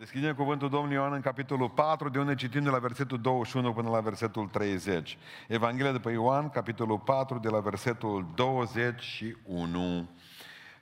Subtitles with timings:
[0.00, 3.88] Deschidem cuvântul Domnului Ioan în capitolul 4, de unde citim de la versetul 21 până
[3.88, 5.18] la versetul 30.
[5.48, 10.10] Evanghelia după Ioan, capitolul 4, de la versetul 21.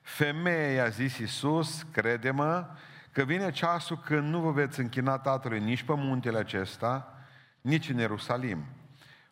[0.03, 2.67] Femeia, a zis Iisus, crede-mă,
[3.13, 7.15] că vine ceasul când nu vă veți închina Tatălui nici pe muntele acesta,
[7.61, 8.65] nici în Ierusalim.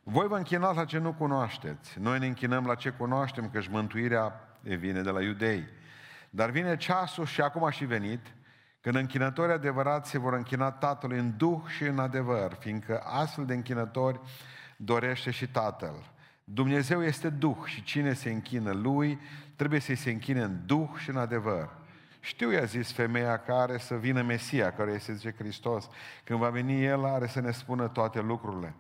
[0.03, 2.01] Voi vă închinați la ce nu cunoașteți.
[2.01, 5.65] Noi ne închinăm la ce cunoaștem, că mântuirea vine de la iudei.
[6.31, 8.21] Dar vine ceasul și acum a și venit,
[8.87, 13.55] când închinătorii adevărați se vor închina Tatălui în Duh și în adevăr, fiindcă astfel de
[13.55, 14.21] închinători
[14.77, 16.13] dorește și Tatăl.
[16.45, 19.21] Dumnezeu este Duh și cine se închină Lui
[19.57, 21.71] trebuie să-i se închine în Duh și în adevăr.
[22.21, 25.89] Știu, i-a zis femeia care să vină Mesia, care este zice Hristos.
[26.25, 28.75] Când va veni El, are să ne spună toate lucrurile.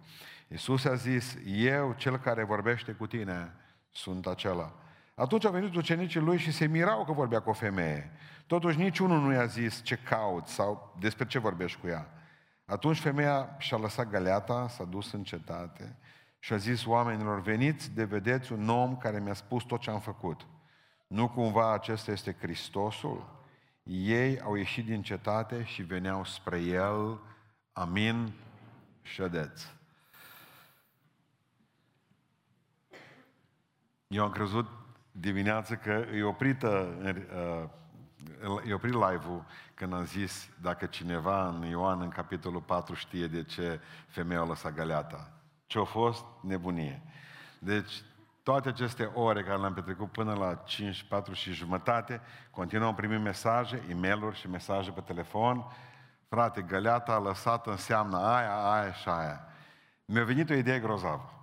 [0.48, 3.52] Iisus a zis, eu, cel care vorbește cu tine,
[3.91, 4.73] sunt acela.
[5.14, 8.11] Atunci au venit ucenicii lui și se mirau că vorbea cu o femeie.
[8.46, 12.10] Totuși niciunul nu i-a zis ce caut sau despre ce vorbești cu ea.
[12.64, 15.97] Atunci femeia și-a lăsat găleata, s-a dus în cetate
[16.38, 20.00] și a zis oamenilor, veniți de vedeți un om care mi-a spus tot ce am
[20.00, 20.47] făcut.
[21.06, 23.34] Nu cumva acesta este Hristosul?
[23.83, 27.20] Ei au ieșit din cetate și veneau spre el.
[27.72, 28.33] Amin.
[29.03, 29.75] Ședeți.
[34.06, 34.69] Eu am crezut
[35.12, 37.69] dimineață că e oprită, uh,
[38.66, 43.42] e oprit live-ul când am zis dacă cineva în Ioan, în capitolul 4, știe de
[43.42, 45.30] ce femeia a lăsat găleata.
[45.66, 46.24] Ce a fost?
[46.41, 47.02] Nebunie.
[47.58, 48.02] Deci,
[48.42, 53.82] toate aceste ore care le-am petrecut până la 5, 4 și jumătate, continuăm primim mesaje,
[53.88, 55.64] e mail și mesaje pe telefon.
[56.28, 59.48] Frate, găleata lăsată înseamnă aia, aia și aia.
[60.04, 61.36] Mi-a venit o idee grozavă.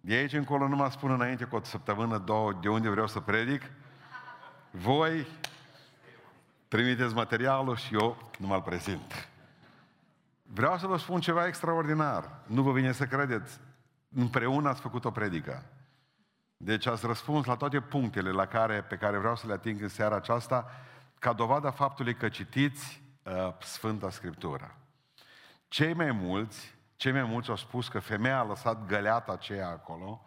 [0.00, 3.20] De aici încolo nu mă spun înainte cu o săptămână, două, de unde vreau să
[3.20, 3.62] predic.
[4.70, 5.26] Voi
[6.76, 9.28] trimiteți materialul și eu nu mă-l prezint.
[10.42, 12.30] Vreau să vă spun ceva extraordinar.
[12.46, 13.60] Nu vă vine să credeți.
[14.14, 15.62] Împreună ați făcut o predică.
[16.56, 19.88] Deci ați răspuns la toate punctele la care, pe care vreau să le ating în
[19.88, 20.70] seara aceasta,
[21.18, 24.76] ca dovada faptului că citiți uh, Sfânta Scriptură.
[25.68, 30.26] Cei mai mulți cei mai mulți au spus că femeia a lăsat găleata aceea acolo,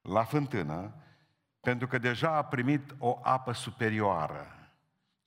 [0.00, 0.94] la fântână,
[1.60, 4.57] pentru că deja a primit o apă superioară.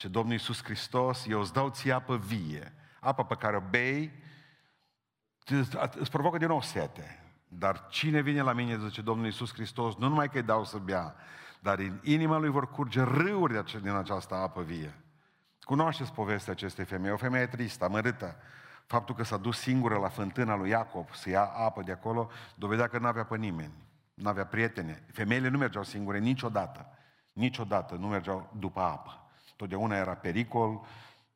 [0.02, 4.12] Ce Domnul Iisus Hristos, eu îți dau ție apă vie, apă pe care o bei,
[5.96, 7.34] îți provocă din nou sete.
[7.48, 10.78] Dar cine vine la mine, zice Domnul Iisus Hristos, nu numai că îi dau să
[10.78, 11.16] bea,
[11.60, 14.94] dar în inima lui vor curge râuri din această apă vie.
[15.60, 18.36] Cunoașteți povestea acestei femei, o femeie tristă, amărâtă,
[18.86, 22.88] Faptul că s-a dus singură la fântâna lui Iacob să ia apă de acolo, dovedea
[22.88, 23.74] că nu avea pe nimeni.
[24.14, 25.04] Nu avea prietene.
[25.12, 26.86] Femeile nu mergeau singure niciodată.
[27.34, 29.21] Niciodată nu mergeau după apă.
[29.62, 30.86] Totdeauna era pericol,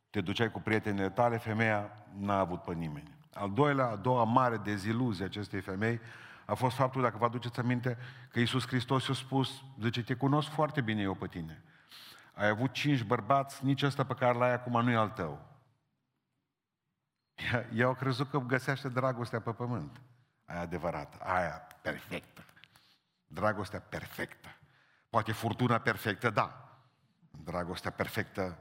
[0.10, 3.18] te duceai cu prietenele tale, femeia n-a avut pe nimeni.
[3.34, 6.00] Al doilea, a doua mare deziluzie acestei femei
[6.46, 7.98] a fost faptul, dacă vă aduceți aminte,
[8.32, 11.64] că Iisus Hristos i-a spus, zice, te cunosc foarte bine eu pe tine.
[12.34, 15.46] Ai avut cinci bărbați, nici ăsta pe care l-ai acum nu e al tău.
[17.74, 20.02] Eu au crezut că găsește dragostea pe pământ.
[20.46, 22.46] Aia adevărată, aia perfectă.
[23.28, 24.56] Dragostea perfectă.
[25.10, 26.65] Poate furtuna perfectă, da.
[27.44, 28.58] Dragostea perfectă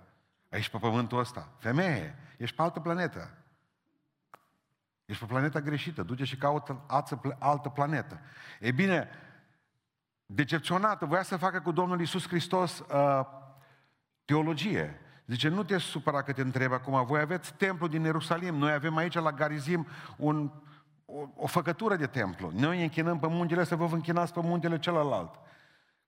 [0.50, 1.48] aici pe pământul ăsta.
[1.58, 3.30] Femeie, ești pe altă planetă.
[5.04, 6.02] Ești pe planeta greșită.
[6.02, 6.84] Duce și caută
[7.38, 8.20] altă planetă.
[8.60, 9.08] E bine,
[10.26, 13.20] decepționată, voia să facă cu Domnul Isus Hristos uh,
[14.24, 15.00] teologie.
[15.26, 18.96] Zice, nu te supăra că te întreb acum, voi aveți templu din Ierusalim, noi avem
[18.96, 19.86] aici la Garizim
[20.16, 20.50] un,
[21.04, 22.50] o, o făcătură de templu.
[22.54, 25.34] Noi închinăm pe muntele să vă închinați pe muntele celălalt.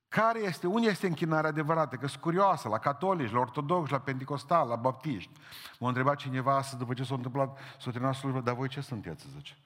[0.08, 1.96] Care este, unde este închinarea adevărată?
[1.96, 5.30] Că sunt curioasă, la catolici, la ortodoxi, la pentecostal, la baptiști.
[5.78, 9.26] M-a întrebat cineva astăzi, după ce s-a întâmplat, s-a terminat slujba, dar voi ce sunteți,
[9.36, 9.56] zice?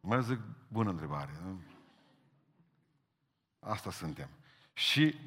[0.00, 1.30] Mă zic, bună întrebare.
[3.60, 4.28] Asta suntem.
[4.72, 5.18] Și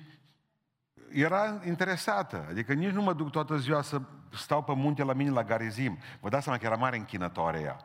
[1.12, 4.02] era interesată, adică nici nu mă duc toată ziua să
[4.34, 5.98] stau pe munte la mine la Garizim.
[6.20, 7.78] Vă dați seama că era mare închinătoare ea.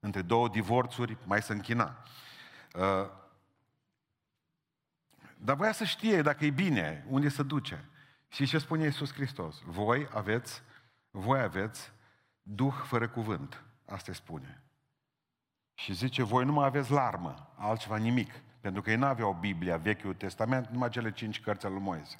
[0.00, 1.96] Între două divorțuri mai să închina.
[2.74, 3.10] Uh,
[5.42, 7.88] dar voia să știe dacă e bine, unde se duce.
[8.28, 9.60] Și ce spune Iisus Hristos?
[9.64, 10.62] Voi aveți,
[11.10, 11.92] voi aveți
[12.42, 13.62] Duh fără cuvânt.
[13.86, 14.62] Asta spune.
[15.74, 18.32] Și zice, voi nu mai aveți larmă, altceva nimic.
[18.60, 22.16] Pentru că ei nu aveau Biblia, Vechiul Testament, numai cele cinci cărți ale lui Moise.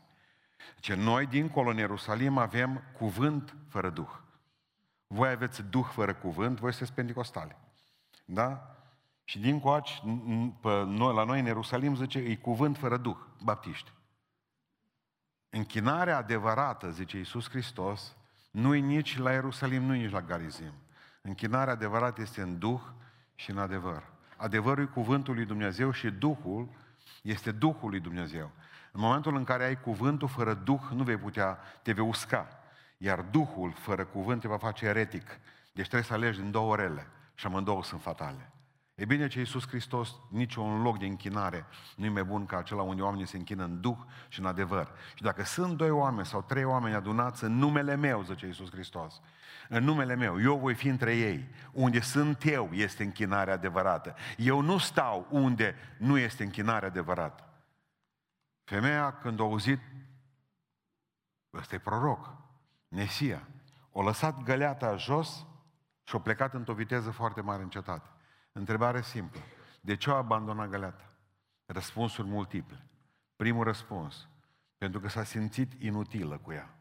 [0.78, 4.10] Ce noi dincolo în Ierusalim avem cuvânt fără Duh.
[5.06, 7.56] Voi aveți Duh fără cuvânt, voi sunteți pentecostali.
[8.24, 8.76] Da?
[9.30, 10.02] Și din coaci,
[10.86, 13.92] noi, la noi în Ierusalim zice, e cuvânt fără Duh, baptiști.
[15.50, 18.16] Închinarea adevărată, zice Iisus Hristos,
[18.50, 20.72] Nu-i nici la Ierusalim, nu nici la Garizim.
[21.22, 22.80] Închinarea adevărată este în Duh
[23.34, 24.02] și în adevăr.
[24.36, 26.68] Adevărul e cuvântul lui Dumnezeu și Duhul
[27.22, 28.50] este Duhul lui Dumnezeu.
[28.92, 32.48] În momentul în care ai cuvântul fără Duh, nu vei putea, te vei usca.
[32.98, 35.26] Iar Duhul fără cuvânt te va face eretic.
[35.72, 38.52] Deci trebuie să alegi din două orele și amândouă sunt fatale.
[39.00, 41.66] E bine ce Iisus Hristos, niciun loc de închinare
[41.96, 43.96] nu e mai bun ca acela unde oamenii se închină în Duh
[44.28, 44.92] și în adevăr.
[45.14, 49.20] Și dacă sunt doi oameni sau trei oameni adunați în numele meu, zice Iisus Hristos,
[49.68, 51.48] în numele meu, eu voi fi între ei.
[51.72, 54.14] Unde sunt eu este închinarea adevărată.
[54.36, 57.48] Eu nu stau unde nu este închinarea adevărată.
[58.64, 59.80] Femeia, când a auzit,
[61.54, 62.34] ăsta e proroc,
[62.88, 63.48] Mesia,
[63.92, 65.46] o lăsat găleata jos
[66.02, 68.08] și a plecat într-o viteză foarte mare în cetate.
[68.52, 69.40] Întrebare simplă.
[69.80, 71.12] De ce a abandonat găleata?
[71.66, 72.86] Răspunsuri multiple.
[73.36, 74.28] Primul răspuns.
[74.78, 76.74] Pentru că s-a simțit inutilă cu ea.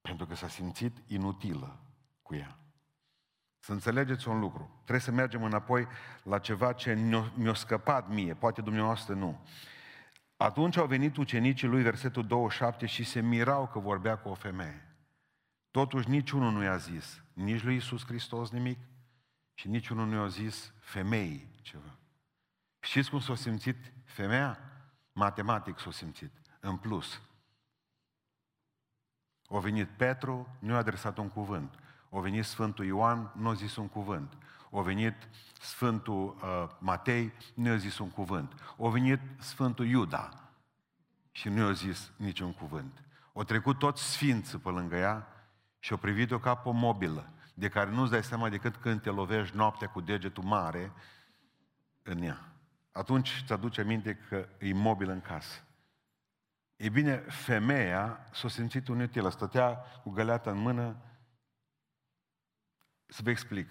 [0.00, 1.80] Pentru că s-a simțit inutilă
[2.22, 2.58] cu ea.
[3.58, 4.70] Să înțelegeți un lucru.
[4.76, 5.86] Trebuie să mergem înapoi
[6.22, 6.94] la ceva ce
[7.34, 9.46] mi-a scăpat mie, poate dumneavoastră nu.
[10.36, 14.96] Atunci au venit ucenicii lui, versetul 27, și se mirau că vorbea cu o femeie.
[15.70, 18.78] Totuși niciunul nu i-a zis, nici lui Iisus Hristos nimic,
[19.58, 21.96] și niciunul nu i-a zis femeii ceva.
[22.80, 24.58] Știți cum s-a simțit femeia?
[25.12, 26.32] Matematic s-a simțit.
[26.60, 27.20] În plus.
[29.46, 31.74] O venit Petru, nu i-a adresat un cuvânt.
[32.08, 34.36] O venit Sfântul Ioan, nu a zis un cuvânt.
[34.70, 35.28] O venit
[35.60, 38.74] Sfântul uh, Matei, nu i-a zis un cuvânt.
[38.76, 40.50] O venit Sfântul Iuda
[41.30, 43.04] și nu i-a zis niciun cuvânt.
[43.32, 45.26] O trecut toți sfinții pe lângă ea
[45.78, 49.10] și o privit-o ca pe o mobilă de care nu-ți dai seama decât când te
[49.10, 50.92] lovești noaptea cu degetul mare
[52.02, 52.52] în ea.
[52.92, 55.62] Atunci îți aduce aminte că e imobil în casă.
[56.76, 60.96] E bine, femeia s-a simțit inutilă, stătea cu găleata în mână.
[63.06, 63.68] Să vă explic.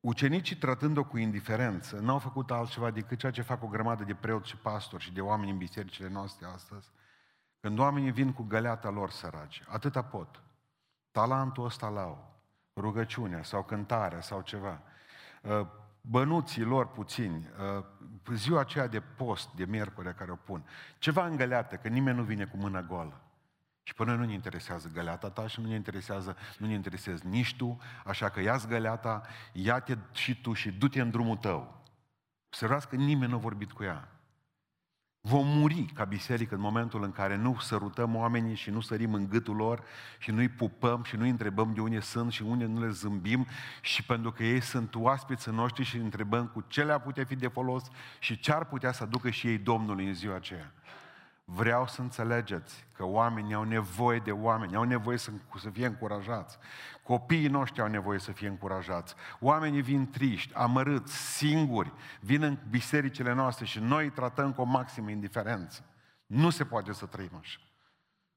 [0.00, 4.48] Ucenicii, tratând-o cu indiferență, n-au făcut altceva decât ceea ce fac o grămadă de preoți
[4.48, 6.90] și pastori și de oameni în bisericile noastre astăzi.
[7.60, 10.43] Când oamenii vin cu găleata lor săraci, atâta pot
[11.14, 12.34] talentul ăsta l-au,
[12.76, 14.80] rugăciunea sau cântarea sau ceva,
[15.42, 15.66] uh,
[16.00, 17.84] bănuții lor puțini, uh,
[18.34, 20.64] ziua aceea de post, de miercuri care o pun,
[20.98, 23.20] ceva îngăleată, că nimeni nu vine cu mâna goală.
[23.82, 27.56] Și până nu ne interesează găleata ta și nu ne interesează, nu ne interesează nici
[27.56, 29.22] tu, așa că ia-ți găleata,
[29.52, 31.82] ia-te și tu și du-te în drumul tău.
[32.46, 34.08] Observați că nimeni nu a vorbit cu ea.
[35.26, 39.28] Vom muri ca biserică în momentul în care nu sărutăm oamenii și nu sărim în
[39.28, 39.82] gâtul lor
[40.18, 43.46] și nu-i pupăm și nu-i întrebăm de unde sunt și unde nu le zâmbim
[43.80, 47.48] și pentru că ei sunt oaspeți noștri și întrebăm cu ce le-ar putea fi de
[47.48, 47.84] folos
[48.18, 50.72] și ce ar putea să aducă și ei Domnului în ziua aceea.
[51.44, 55.30] Vreau să înțelegeți că oamenii au nevoie de oameni, au nevoie să,
[55.60, 56.58] să fie încurajați.
[57.02, 59.14] Copiii noștri au nevoie să fie încurajați.
[59.40, 64.64] Oamenii vin triști, amărâți, singuri, vin în bisericile noastre și noi îi tratăm cu o
[64.64, 65.84] maximă indiferență.
[66.26, 67.58] Nu se poate să trăim așa.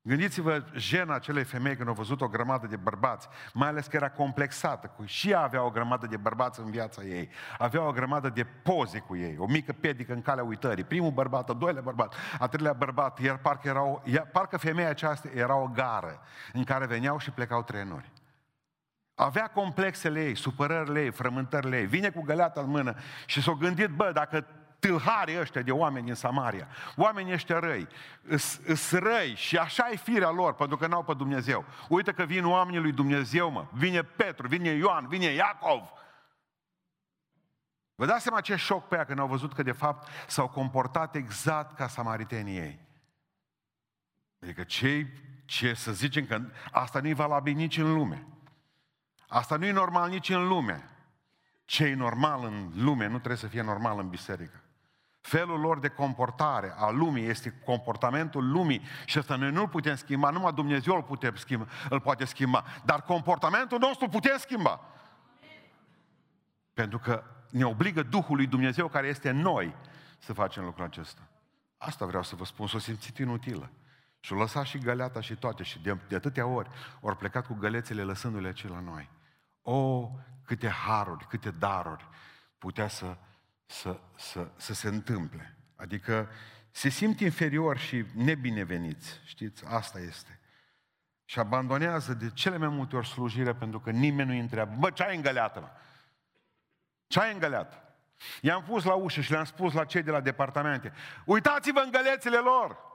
[0.07, 4.09] Gândiți-vă jena acelei femei când au văzut o grămadă de bărbați, mai ales că era
[4.09, 8.30] complexată, cu și ea avea o grămadă de bărbați în viața ei, avea o grămadă
[8.30, 12.15] de poze cu ei, o mică pedică în calea uitării, primul bărbat, al doilea bărbat,
[12.39, 16.21] a treilea bărbat, iar parcă, era o, iar parcă femeia aceasta era o gară
[16.54, 18.12] în care veneau și plecau trenuri.
[19.15, 22.95] Avea complexele ei, supărările ei, frământările ei, vine cu găleata în mână
[23.26, 24.45] și s-a gândit, bă, dacă
[24.80, 26.68] tâlharii ăștia de oameni din Samaria.
[26.96, 27.88] Oamenii ăștia răi,
[28.66, 31.66] îs răi și așa e firea lor, pentru că n-au pe Dumnezeu.
[31.90, 33.66] Uite că vin oamenii lui Dumnezeu, mă.
[33.72, 35.92] Vine Petru, vine Ioan, vine Iacov.
[37.96, 41.16] Vă dați seama ce șoc pe ea când au văzut că de fapt s-au comportat
[41.16, 42.80] exact ca samaritenii ei.
[44.42, 45.07] Adică cei,
[45.46, 46.42] ce să zicem că
[46.72, 48.28] asta nu e valabil nici în lume.
[49.28, 50.90] Asta nu e normal nici în lume.
[51.66, 54.62] Ce e normal în lume nu trebuie să fie normal în biserică.
[55.28, 60.30] Felul lor de comportare a lumii este comportamentul lumii și asta noi nu-l putem schimba,
[60.30, 62.64] numai Dumnezeu îl, putem schimba, îl poate schimba.
[62.86, 64.81] Dar comportamentul nostru putem schimba.
[66.74, 69.76] Pentru că ne obligă Duhul lui Dumnezeu care este în noi
[70.18, 71.22] să facem lucrul acesta.
[71.78, 73.69] Asta vreau să vă spun, s-o simțit inutilă.
[74.19, 76.69] Și-o lăsat și găleata și toate și de, de atâtea ori
[77.00, 79.10] ori plecat cu gălețele lăsându-le acela la noi.
[79.62, 80.10] O,
[80.46, 82.07] câte haruri, câte daruri
[82.57, 83.18] putea să
[83.68, 85.57] să, să, să se întâmple.
[85.76, 86.30] Adică
[86.71, 89.66] se simt inferior și nebineveniți, știți?
[89.66, 90.40] Asta este.
[91.26, 95.04] Și abandonează de cele mai multe ori slujire pentru că nimeni nu-i întreabă, bă, ce
[95.04, 95.69] ai îngăleată, mă?
[97.07, 97.81] Ce ai îngăleată?
[98.42, 100.94] I-am pus la ușă și le-am spus la cei de la departamente,
[101.26, 102.87] uitați-vă în gălețile lor!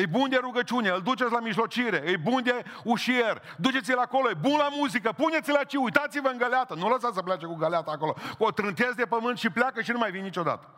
[0.00, 4.34] E bun de rugăciune, îl duceți la mijlocire, e bun de ușier, duceți-l acolo, e
[4.34, 7.90] bun la muzică, puneți-l la ci, uitați-vă în găleată, nu lăsați să plece cu găleata
[7.90, 10.74] acolo, o trântezi de pământ și pleacă și nu mai vine niciodată.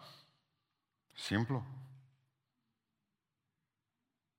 [1.12, 1.64] Simplu.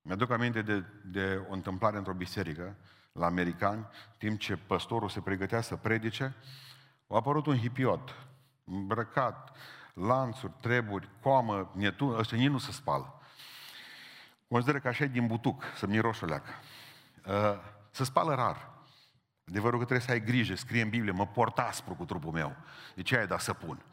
[0.02, 2.76] Mi-aduc aminte de, de o întâmplare într-o biserică,
[3.12, 6.36] la americani, timp ce păstorul se pregătea să predice,
[7.08, 8.16] a apărut un hipiot,
[8.64, 9.56] îmbrăcat,
[9.94, 13.21] lanțuri, treburi, coamă, netun, ăștia nici nu se spală.
[14.51, 16.50] Consideră că așa e din butuc, să miroșă leacă.
[17.25, 17.34] Uh,
[17.91, 18.70] se spală rar.
[19.48, 22.55] Adevărul că trebuie să ai grijă, scrie în Biblie, mă port aspru cu trupul meu.
[22.96, 23.86] De ce ai dat să pun?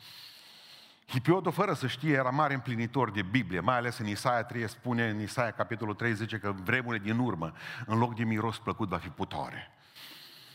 [1.07, 5.09] Hipiotul, fără să știe, era mare împlinitor de Biblie, mai ales în Isaia 3, spune
[5.09, 7.53] în Isaia capitolul 30 că vremurile din urmă,
[7.87, 9.71] în loc de miros plăcut, va fi putoare.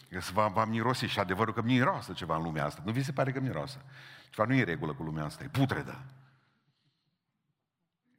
[0.09, 2.81] Că se va, va mirosi și adevărul că miroasă ceva în lumea asta.
[2.85, 3.81] Nu vi se pare că miroasă?
[4.29, 6.03] Ceva nu e regulă cu lumea asta, e putredă.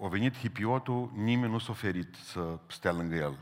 [0.04, 3.38] O venit hipiotul, nimeni nu s-a oferit să stea lângă el.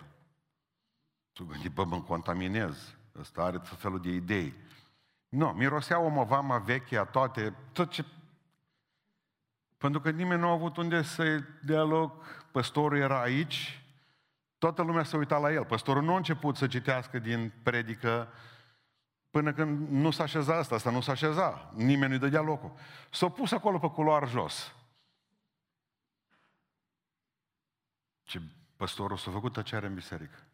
[1.32, 2.94] S-a gândit, bă, mă contaminez.
[3.18, 4.54] Ăsta are tot felul de idei.
[5.28, 8.04] Nu, mirosea o movama veche a toate, tot ce
[9.76, 13.84] pentru că nimeni nu a avut unde să dea loc, păstorul era aici,
[14.58, 15.64] toată lumea s-a uitat la el.
[15.64, 18.28] Păstorul nu a început să citească din predică
[19.30, 21.74] până când nu s-a așezat asta, asta nu s-a așezat.
[21.74, 22.72] Nimeni nu-i dădea locul.
[23.10, 24.74] S-a pus acolo pe culoar jos.
[28.32, 28.42] Ce
[28.76, 30.46] păstorul s-a făcut tăcere în biserică.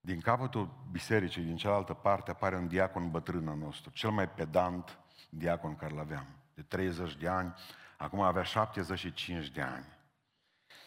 [0.00, 4.98] Din capătul bisericii, din cealaltă parte, apare un diacon bătrân al nostru, cel mai pedant
[5.28, 7.54] diacon care l-aveam de 30 de ani,
[7.98, 9.86] acum avea 75 de ani.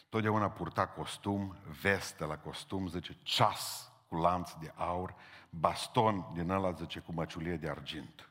[0.09, 5.15] Totdeauna purta costum, vestă la costum, zice, ceas cu lanț de aur,
[5.49, 8.29] baston din ăla, zice, cu măciulie de argint.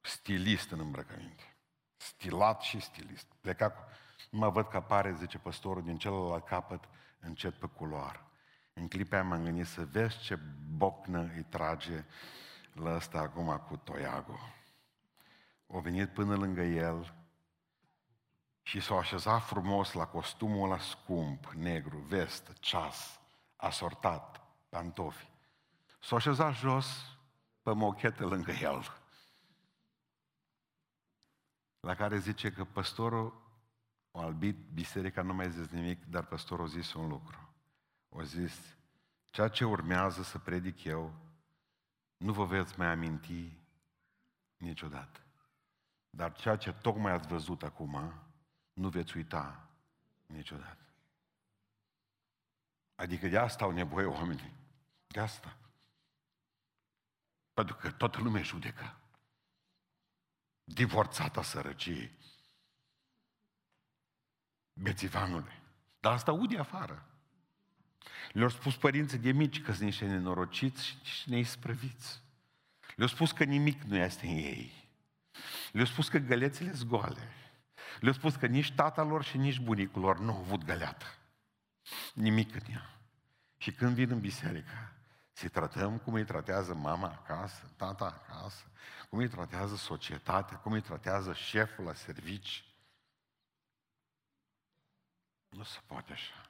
[0.00, 1.56] Stilist în îmbrăcăminte.
[1.96, 3.26] Stilat și stilist.
[3.40, 3.82] Pleca cu...
[4.34, 6.84] Nu mă văd că apare, zice păstorul, din celălalt capăt,
[7.20, 8.24] încet pe culoar.
[8.72, 10.38] În clipa m-am gândit să vezi ce
[10.76, 12.04] bocnă îi trage
[12.72, 14.38] la ăsta acum cu toiagul
[15.74, 17.14] au venit până lângă el
[18.62, 23.20] și s-au așezat frumos la costumul ăla scump, negru, vestă, ceas,
[23.56, 25.30] asortat, pantofi.
[26.00, 27.16] S-au așezat jos
[27.62, 29.02] pe mochetă lângă el.
[31.80, 33.43] La care zice că păstorul
[34.14, 37.54] a albit biserica, nu mai zis nimic, dar păstorul a zis un lucru.
[38.16, 38.76] A zis,
[39.24, 41.14] ceea ce urmează să predic eu,
[42.16, 43.58] nu vă veți mai aminti
[44.56, 45.20] niciodată.
[46.10, 48.12] Dar ceea ce tocmai ați văzut acum,
[48.72, 49.68] nu veți uita
[50.26, 50.84] niciodată.
[52.94, 54.52] Adică de asta au nevoie oamenii.
[55.06, 55.56] De asta.
[57.52, 58.96] Pentru că toată lumea judecă.
[60.64, 62.10] Divorțata sărăciei.
[64.74, 65.62] Bețivanule.
[66.00, 67.06] Dar asta aude afară.
[68.32, 72.22] Le-au spus părinții de mici că sunt niște nenorociți și niște neisprăviți.
[72.96, 74.88] Le-au spus că nimic nu este în ei.
[75.72, 77.28] Le-au spus că gălețele sunt goale.
[78.00, 81.06] Le-au spus că nici tata lor și nici bunicul lor nu au avut găleată.
[82.14, 82.98] Nimic în ea.
[83.56, 84.92] Și când vin în biserică,
[85.32, 88.64] să tratăm cum îi tratează mama acasă, tata acasă,
[89.08, 92.64] cum îi tratează societatea, cum îi tratează șeful la servici.
[95.56, 96.48] Nu se poate așa.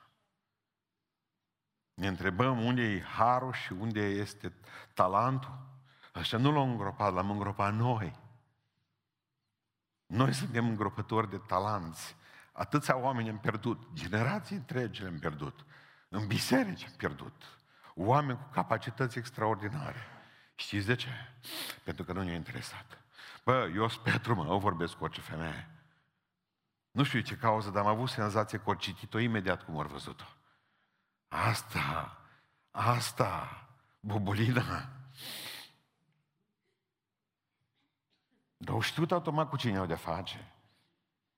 [1.94, 4.52] Ne întrebăm unde e harul și unde este
[4.94, 5.58] talentul.
[6.12, 8.18] Așa nu l-am îngropat, l-am îngropat noi.
[10.06, 12.16] Noi suntem îngropători de talanți.
[12.52, 15.64] Atâția oameni am pierdut, generații întregi le-am pierdut.
[16.08, 17.58] În biserici am pierdut.
[17.94, 20.06] Oameni cu capacități extraordinare.
[20.54, 21.08] Știți de ce?
[21.84, 22.98] Pentru că nu ne-a interesat.
[23.44, 25.73] Bă, eu sunt Petru, mă, nu vorbesc cu orice femeie.
[26.94, 30.24] Nu știu ce cauză, dar am avut senzație că o citit-o imediat cum au văzut-o.
[31.28, 32.18] Asta,
[32.70, 33.66] asta,
[34.00, 34.88] bubulina,
[38.56, 40.52] Dar au știut automat cu cine au de face.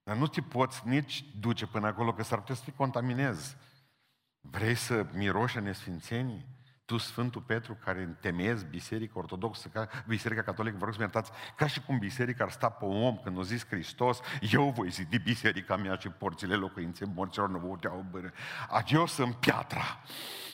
[0.03, 3.57] Dar nu te poți nici duce până acolo, că s-ar putea să te contaminezi.
[4.41, 6.47] Vrei să miroși nesfințenii?
[6.87, 11.67] Tu, Sfântul Petru, care întemeiezi Biserica Ortodoxă, ca, Biserica Catolică, vă rog să iertați, ca
[11.67, 15.19] și cum Biserica ar sta pe un om când a zis Hristos, eu voi zidi
[15.19, 18.33] Biserica mea și porțile locuinței morților nu vă puteau bără.
[18.69, 20.03] Agios în piatra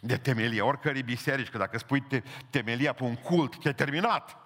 [0.00, 4.36] de temelie, oricărei biserici, că dacă spui te, temelia pe un cult, te-ai terminat.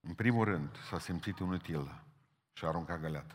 [0.00, 2.02] În primul rând, s-a simțit inutil
[2.52, 3.34] și a aruncat găleată.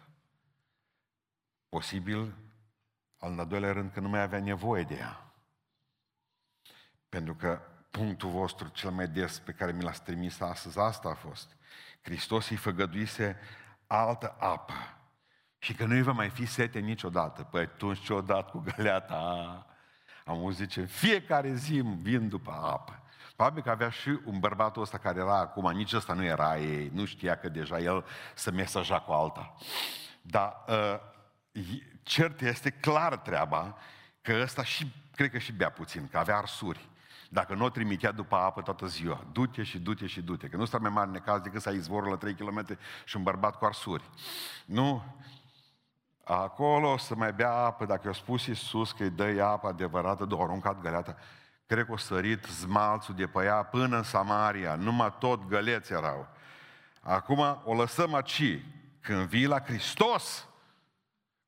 [1.70, 2.36] Posibil,
[3.18, 5.26] al doilea rând, că nu mai avea nevoie de ea.
[7.10, 7.62] Pentru că
[7.92, 11.56] punctul vostru cel mai des pe care mi l-ați trimis astăzi, asta a fost.
[12.02, 13.40] Hristos îi făgăduise
[13.88, 14.74] altă apă
[15.60, 17.44] Și că nu-i va mai fi sete niciodată.
[17.44, 19.16] Păi atunci ce-o dat cu găleata?
[20.26, 23.02] Am auzit zice, fiecare zi vin după apă.
[23.36, 26.90] Probabil că avea și un bărbatul ăsta care era acum, nici ăsta nu era ei,
[26.94, 29.56] nu știa că deja el se mesaja cu alta.
[30.22, 31.00] Dar uh,
[32.04, 33.78] cert este clar treaba
[34.22, 36.90] că ăsta și, cred că și bea puțin, că avea arsuri.
[37.29, 40.65] Dacă nu o trimitea după apă toată ziua, du-te și du-te și du-te, că nu
[40.65, 43.65] stă mai mare necaz decât să ai izvorul la 3 km și un bărbat cu
[43.65, 44.03] arsuri.
[44.65, 45.03] Nu?
[46.24, 50.41] Acolo să mai bea apă, dacă i-a spus Iisus că îi dă apă adevărată, doar
[50.41, 51.17] aruncat găleata,
[51.65, 56.27] cred că o sărit zmalțul de pe ea până în Samaria, numai tot găleți erau.
[57.01, 58.62] Acum o lăsăm aici.
[59.01, 60.48] Când vii la Hristos,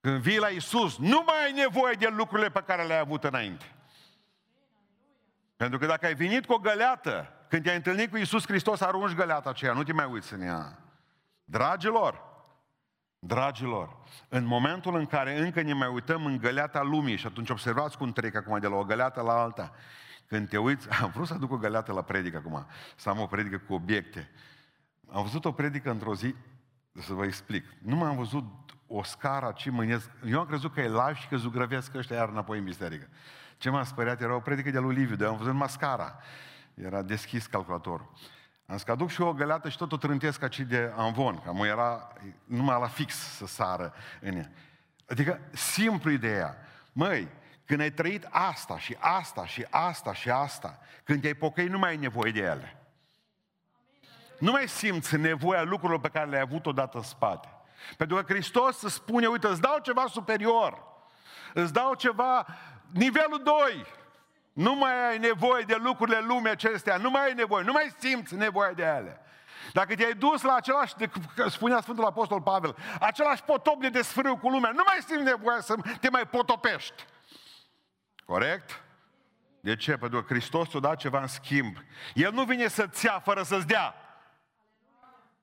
[0.01, 3.73] când vii la Isus, nu mai ai nevoie de lucrurile pe care le-ai avut înainte.
[5.59, 9.15] Pentru că dacă ai venit cu o găleată, când te-ai întâlnit cu Isus Hristos, arunci
[9.15, 10.79] găleata aceea, nu te mai uiți în ea.
[11.43, 12.23] Dragilor,
[13.19, 13.97] dragilor,
[14.29, 18.11] în momentul în care încă ne mai uităm în găleata lumii, și atunci observați cum
[18.11, 19.71] trec acum de la o găleată la alta,
[20.27, 23.25] când te uiți, am vrut să aduc o găleată la predică acum, să am o
[23.25, 24.29] predică cu obiecte.
[25.11, 26.35] Am văzut o predică într-o zi,
[26.93, 27.65] să vă explic.
[27.81, 28.45] Nu m-am văzut
[28.87, 30.09] o scară ci mânesc.
[30.25, 33.07] Eu am crezut că e live și că zugrăvesc ăștia iar înapoi în biserică.
[33.59, 36.19] Ce m-a speriat era o predică de lui Liviu, de am văzut mascara.
[36.73, 38.11] Era deschis calculatorul.
[38.65, 41.41] Am zis că aduc și eu o găleată și tot o trântesc aici de amvon,
[41.41, 42.13] că era
[42.45, 44.51] numai la fix să sară în ea.
[45.09, 46.57] Adică simplu ideea.
[46.91, 47.27] Măi,
[47.65, 51.89] când ai trăit asta și asta și asta și asta, când te-ai pocăit, nu mai
[51.89, 52.77] ai nevoie de ele.
[54.39, 57.47] Nu mai simți nevoia lucrurilor pe care le-ai avut odată în spate.
[57.97, 60.87] Pentru că Hristos îți spune, uite, îți dau ceva superior.
[61.53, 62.45] Îți dau ceva,
[62.91, 63.85] nivelul 2.
[64.53, 68.35] Nu mai ai nevoie de lucrurile lumii acestea, nu mai ai nevoie, nu mai simți
[68.35, 69.21] nevoia de ele.
[69.73, 71.09] Dacă te-ai dus la același, de,
[71.49, 75.75] spunea Sfântul Apostol Pavel, același potop de desfrâu cu lumea, nu mai simți nevoia să
[75.99, 77.05] te mai potopești.
[78.25, 78.83] Corect?
[79.59, 79.97] De ce?
[79.97, 81.77] Pentru că Hristos ți-a dat ceva în schimb.
[82.13, 83.95] El nu vine să-ți ia fără să-ți dea.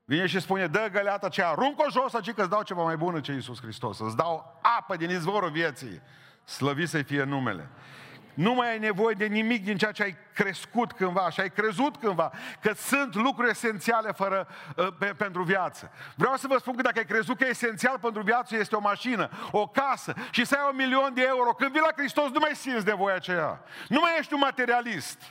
[0.05, 3.23] Vine și spune, dă găleata aceea, arunc-o jos aici că îți dau ceva mai bun
[3.23, 3.99] ce Iisus Hristos.
[3.99, 6.03] Îți dau apă din izvorul vieții.
[6.47, 7.69] Slăvit să fie numele.
[8.35, 11.97] Nu mai ai nevoie de nimic din ceea ce ai crescut cândva și ai crezut
[11.97, 15.91] cândva, că sunt lucruri esențiale fără, uh, pe, pentru viață.
[16.15, 18.81] Vreau să vă spun că dacă ai crezut că e esențial pentru viață este o
[18.81, 22.39] mașină, o casă și să ai un milion de euro, când vii la Hristos nu
[22.41, 23.63] mai simți nevoia aceea.
[23.89, 25.23] Nu mai ești un materialist.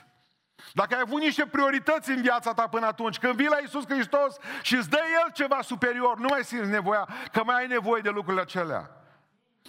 [0.74, 4.38] Dacă ai avut niște priorități în viața ta până atunci, când vii la Isus Hristos
[4.62, 8.10] și îți dă El ceva superior, nu mai simți nevoia, că mai ai nevoie de
[8.10, 8.95] lucrurile acelea.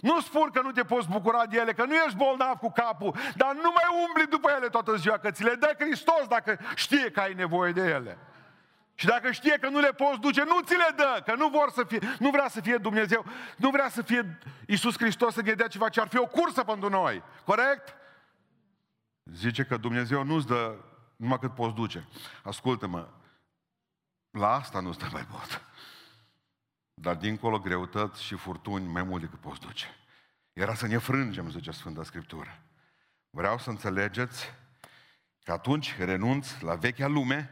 [0.01, 3.15] Nu spun că nu te poți bucura de ele, că nu ești bolnav cu capul,
[3.37, 7.11] dar nu mai umbli după ele toată ziua, că ți le dă Hristos dacă știe
[7.11, 8.19] că ai nevoie de ele.
[8.95, 11.71] Și dacă știe că nu le poți duce, nu ți le dă, că nu, vor
[11.71, 13.25] să fie, nu vrea să fie Dumnezeu,
[13.57, 16.63] nu vrea să fie Isus Hristos să ne dea ceva ce ar fi o cursă
[16.63, 17.23] pentru noi.
[17.45, 17.95] Corect?
[19.23, 20.75] Zice că Dumnezeu nu-ți dă
[21.17, 22.09] numai cât poți duce.
[22.43, 23.09] Ascultă-mă,
[24.31, 25.63] la asta nu stă mai pot.
[27.01, 29.87] Dar dincolo greutăți și furtuni mai mult decât poți duce.
[30.53, 32.63] Era să ne frângem, zice Sfânta Scriptură.
[33.31, 34.53] Vreau să înțelegeți
[35.43, 37.51] că atunci renunți la vechea lume,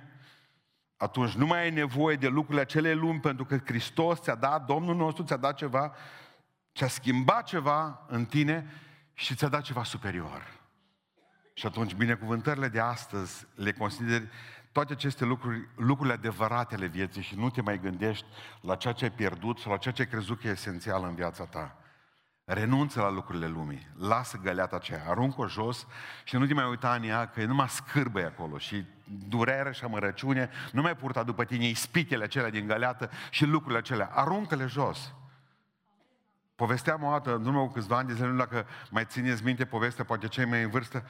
[0.97, 4.97] atunci nu mai ai nevoie de lucrurile acele lumi, pentru că Hristos ți-a dat, Domnul
[4.97, 5.95] nostru ți-a dat ceva,
[6.75, 8.71] ți-a schimbat ceva în tine
[9.15, 10.61] și ți-a dat ceva superior.
[11.55, 14.29] Și atunci binecuvântările de astăzi le consideri
[14.75, 18.25] toate aceste lucruri, lucrurile adevărate ale vieții și nu te mai gândești
[18.61, 21.15] la ceea ce ai pierdut sau la ceea ce ai crezut că e esențial în
[21.15, 21.77] viața ta.
[22.45, 25.87] Renunță la lucrurile lumii, lasă găleata aceea, aruncă-o jos
[26.25, 28.85] și nu te mai uita în ea că e numai scârbă acolo și
[29.29, 34.11] durere și amărăciune, nu mai purta după tine ispitele acelea din găleată și lucrurile acelea,
[34.15, 35.15] aruncă-le jos.
[36.57, 39.65] Povesteam o dată, în urmă cu câțiva ani de zile, nu dacă mai țineți minte
[39.65, 41.05] povestea, poate cei mai în vârstă.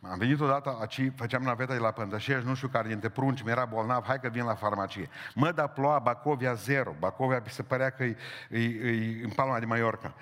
[0.00, 3.50] Am venit odată aici, făceam naveta de la Pântășești, nu știu care dintre prunci, mi
[3.50, 5.08] era bolnav, hai că vin la farmacie.
[5.34, 6.94] Mă, da ploua Bacovia zero.
[6.98, 8.16] Bacovia se părea că e,
[8.50, 10.14] e, e în Palma de Mallorca.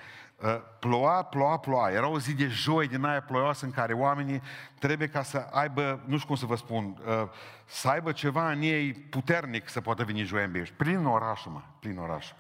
[0.43, 1.91] Uh, ploua, ploua, ploua.
[1.91, 4.43] Era o zi de joi din aia ploioasă în care oamenii
[4.79, 7.29] trebuie ca să aibă, nu știu cum să vă spun, uh,
[7.65, 10.75] să aibă ceva în ei puternic să poată veni joi în Bești.
[10.75, 12.37] Plin orașul, mă, plin orașul.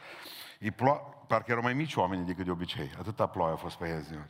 [0.59, 2.91] E ploua, parcă erau mai mici oameni decât de obicei.
[2.99, 4.27] Atâta ploaie a fost pe ei ziua.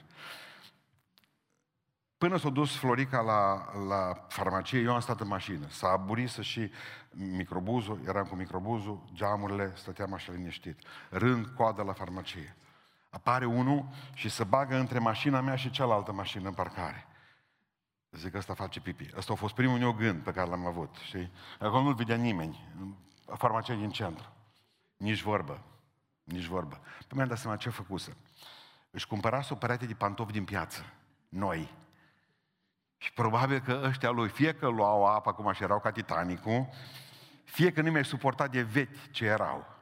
[2.19, 5.67] Până s-a dus Florica la, la farmacie, eu am stat în mașină.
[5.69, 6.71] S-a aburit să și
[7.11, 10.79] microbuzul, eram cu microbuzul, geamurile, stăteam așa liniștit.
[11.11, 12.57] Rând, coadă la farmacie.
[13.11, 17.07] Apare unul și se bagă între mașina mea și cealaltă mașină în parcare.
[18.11, 19.11] Zic, ăsta face pipi.
[19.17, 20.95] Ăsta a fost primul meu gând pe care l-am avut.
[21.05, 21.31] Știi?
[21.59, 22.69] Acolo nu-l vedea nimeni.
[23.37, 24.33] Farmacie din centru.
[24.97, 25.63] Nici vorbă.
[26.29, 26.81] Nici vorbă.
[26.99, 28.17] Păi mi-am dat seama ce făcuse.
[28.91, 30.85] Își cumpărase o perete de pantofi din piață.
[31.29, 31.75] Noi.
[32.97, 36.69] Și probabil că ăștia lui, fie că luau apă acum și erau ca Titanicul,
[37.45, 39.77] fie că nu mi-ai suportat de vechi ce erau.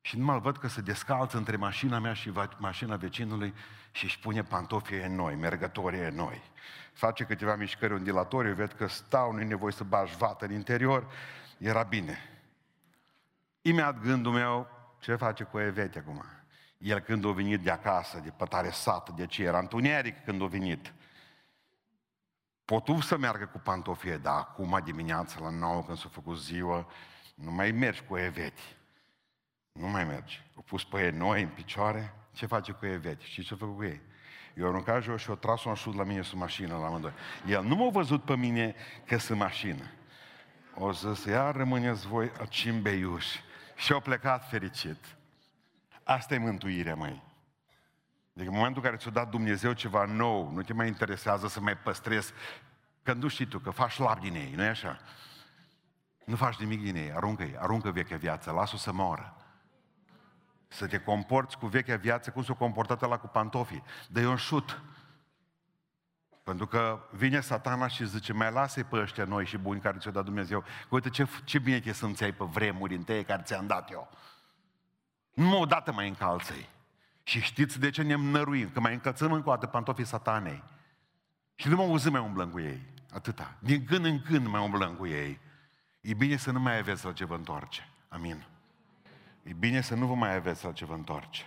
[0.00, 3.54] Și nu mai văd că se descalță între mașina mea și mașina vecinului
[3.90, 6.42] și își pune pantofii noi, mergătorii noi.
[6.92, 11.12] Face câteva mișcări ondulatorii, ved că stau, nu-i nevoie să bași vată în interior,
[11.58, 12.18] era bine.
[13.62, 16.24] Imediat gândul meu, ce face cu Evete acum?
[16.78, 20.46] El când a venit de acasă, de pătare sat, de ce era întuneric când a
[20.46, 20.92] venit.
[22.64, 26.86] Potu să meargă cu pantofie, dar acum dimineața la 9 când s-a făcut ziua,
[27.34, 28.60] nu mai mergi cu Evete.
[29.72, 30.42] Nu mai mergi.
[30.56, 33.24] Au pus pe ei noi în picioare, ce face cu Evete?
[33.24, 34.00] Știi ce a făcut cu ei?
[34.54, 37.12] Eu aruncat jos și o tras un șut la mine sub mașină, la amândoi.
[37.46, 38.74] El nu m-a văzut pe mine
[39.06, 39.84] că sunt mașină.
[40.74, 43.42] O zis, ia rămâneți voi cimbeiuși.
[43.80, 45.16] Și au plecat fericit.
[46.04, 47.22] Asta e mântuirea, mai.
[48.32, 51.60] Deci în momentul în care ți-a dat Dumnezeu ceva nou, nu te mai interesează să
[51.60, 52.32] mai păstrezi,
[53.02, 54.98] că nu știi tu, că faci lap din ei, nu e așa?
[56.24, 59.36] Nu faci nimic din ei, aruncă-i, aruncă vechea viață, lasă-o să moară.
[60.68, 63.82] Să te comporți cu vechea viață cum s-a comportat la cu pantofii.
[64.08, 64.82] Dă-i un șut.
[66.42, 70.10] Pentru că vine satana și zice, mai lasă pe ăștia noi și buni care ți-o
[70.10, 70.60] dat Dumnezeu.
[70.60, 74.10] Că uite ce, ce bine e să-mi ți pe vremuri întâi care ți-am dat eu.
[75.34, 76.52] Nu o dată mai încalță
[77.22, 78.70] Și știți de ce ne năruim?
[78.70, 80.62] Că mai încălțăm încă o dată pantofii satanei.
[81.54, 82.80] Și nu mă auzim mai umblăm cu ei.
[83.12, 83.56] Atâta.
[83.58, 85.40] Din când în când mai umblăm cu ei.
[86.00, 87.88] E bine să nu mai aveți la ce vă întoarce.
[88.08, 88.46] Amin.
[89.42, 91.42] E bine să nu vă mai aveți la ce vă întoarce.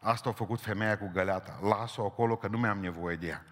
[0.00, 1.58] Asta a făcut femeia cu găleata.
[1.62, 3.44] Las-o acolo că nu mai am nevoie de ea.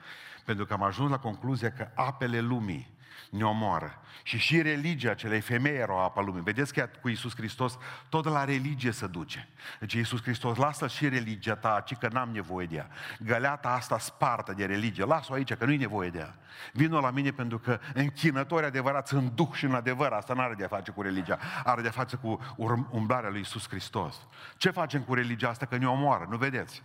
[0.50, 2.96] Pentru că am ajuns la concluzia că apele lumii
[3.30, 4.00] ne omoară.
[4.22, 6.42] Și și religia acelei femei era o apă lumii.
[6.42, 9.48] Vedeți că cu Iisus Hristos tot la religie se duce.
[9.80, 12.88] Deci Iisus Hristos, lasă și religia ta, ci că n-am nevoie de ea.
[13.18, 16.38] Găleata asta spartă de religie, lasă-o aici, că nu-i nevoie de ea.
[16.72, 20.54] Vino la mine pentru că închinători adevărați în duh și în adevăr, asta nu are
[20.54, 22.56] de a face cu religia, are de a face cu
[22.90, 24.16] umblarea lui Iisus Hristos.
[24.56, 25.66] Ce facem cu religia asta?
[25.66, 26.82] Că ne omoară, nu vedeți?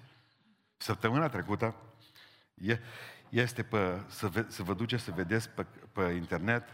[0.77, 1.75] Săptămâna trecută,
[2.55, 2.79] e,
[3.29, 6.69] este pe, să, ve, să vă duceți să vedeți pe, pe internet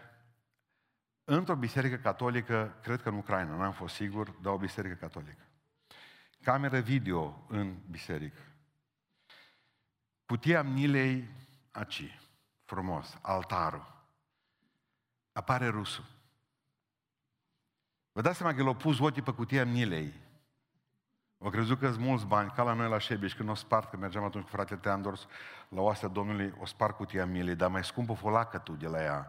[1.24, 5.46] într-o biserică catolică, cred că în Ucraina, n-am fost sigur, dar o biserică catolică.
[6.42, 8.42] Cameră video în biserică.
[10.26, 11.30] Cutia Nilei
[11.72, 12.20] aci,
[12.64, 14.06] frumos, altarul.
[15.32, 16.06] Apare rusul.
[18.12, 20.14] Vă dați seama că l-au pus ochii pe cutia Nilei.
[21.44, 23.98] Au crezut că sunt mulți bani, ca la noi la Șebeș, când o spart, că
[23.98, 25.28] mergeam atunci cu fratele Teandors
[25.70, 29.28] la oastea Domnului, o spart cutia milei, dar mai scumpă folacă tu de la ea,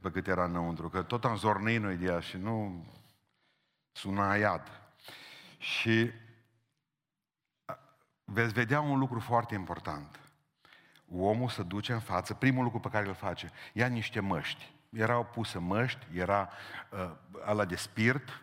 [0.00, 2.84] pe cât era înăuntru, că tot am zornei noi de ea și nu
[3.92, 4.80] suna iad.
[5.58, 6.10] Și
[8.24, 10.20] veți vedea un lucru foarte important.
[11.10, 14.74] Omul se duce în față, primul lucru pe care îl face, ia niște măști.
[14.90, 16.50] Erau puse măști, era
[16.90, 17.10] uh,
[17.44, 18.42] ala de spirit,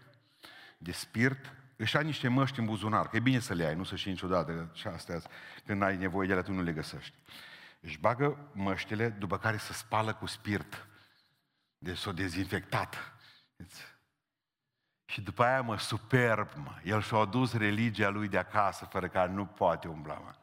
[0.77, 3.83] de spirit, își ai niște măști în buzunar, că e bine să le ai, nu
[3.83, 5.21] să știi niciodată, și astea,
[5.65, 7.15] când ai nevoie de ele, tu nu le găsești.
[7.79, 10.85] Își bagă măștile, după care se spală cu spirit.
[11.77, 13.13] Deci s-o dezinfectat.
[15.05, 16.79] Și după aia, mă, superb, mă.
[16.83, 20.35] El și-a adus religia lui de acasă, fără care nu poate umbla, mă.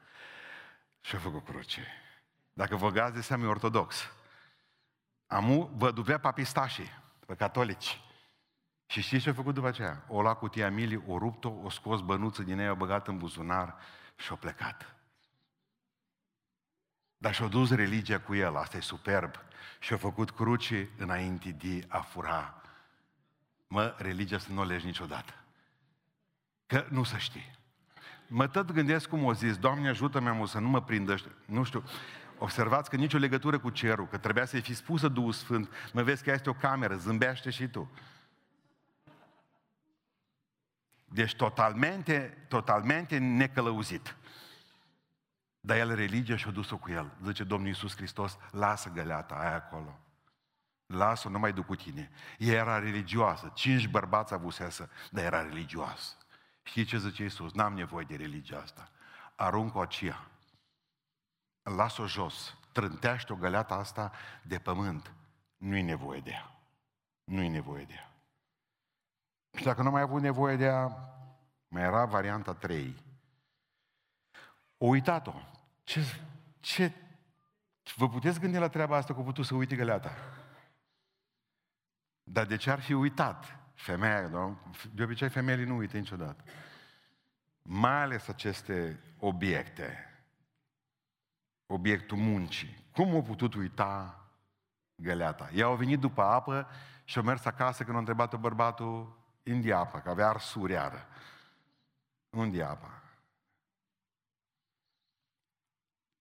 [1.00, 1.86] Și-a făcut cruce.
[2.52, 4.12] Dacă vă gați de seamă, ortodox.
[5.26, 6.90] Amu văduvea papistașii,
[7.26, 8.00] pe catolici.
[8.90, 10.04] Și știți ce a făcut după aceea?
[10.08, 13.76] O lua cutia milii, o rupt-o, o scos bănuță din ea, o băgat în buzunar
[14.16, 14.94] și o plecat.
[17.16, 19.34] Dar și-a dus religia cu el, asta e superb.
[19.78, 22.62] Și-a făcut cruci înainte de a fura.
[23.66, 25.34] Mă, religia să nu o legi niciodată.
[26.66, 27.58] Că nu să știi.
[28.26, 31.84] Mă tot gândesc cum o zis, Doamne ajută-mă să nu mă prindă Nu știu,
[32.38, 36.22] observați că nicio legătură cu cerul, că trebuia să-i fi spusă Duhul Sfânt, mă vezi
[36.22, 37.90] că este o cameră, zâmbește și tu.
[41.12, 44.16] Deci totalmente, totalmente necălăuzit.
[45.60, 47.10] Dar el religia și-a dus-o cu el.
[47.24, 49.98] Zice Domnul Iisus Hristos, lasă găleata aia acolo.
[50.86, 52.10] Lasă-o, nu mai duc cu tine.
[52.38, 53.52] Ea era religioasă.
[53.54, 56.14] Cinci bărbați avusese, dar era religioasă.
[56.62, 57.52] Știi ce zice Iisus?
[57.52, 58.90] N-am nevoie de religia asta.
[59.34, 60.26] Arunc-o aceea.
[61.62, 62.56] Las-o jos.
[62.72, 65.12] Trântește-o găleata asta de pământ.
[65.56, 66.50] Nu-i nevoie de ea.
[67.24, 68.09] Nu-i nevoie de ea.
[69.56, 71.10] Și dacă nu mai avut nevoie de ea,
[71.68, 72.96] mai era varianta 3.
[74.78, 75.32] O uitat-o.
[75.84, 76.00] Ce,
[76.60, 76.92] ce,
[77.96, 80.10] vă puteți gândi la treaba asta cu putut să uite găleata?
[82.22, 83.58] Dar de ce ar fi uitat?
[83.74, 84.28] Femeia,
[84.94, 86.44] de obicei femeile nu uită niciodată.
[87.62, 90.04] mai ales aceste obiecte,
[91.66, 92.76] obiectul muncii.
[92.92, 94.24] Cum a putut uita
[94.94, 95.50] găleata?
[95.54, 96.68] Ea a venit după apă
[97.04, 101.06] și a mers acasă când a întrebat-o bărbatul, unde apa, că avea arsuri iară.
[102.30, 103.02] Unde apa?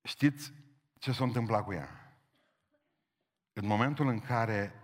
[0.01, 0.53] Știți
[0.99, 2.13] ce s-a întâmplat cu ea?
[3.53, 4.83] În momentul în care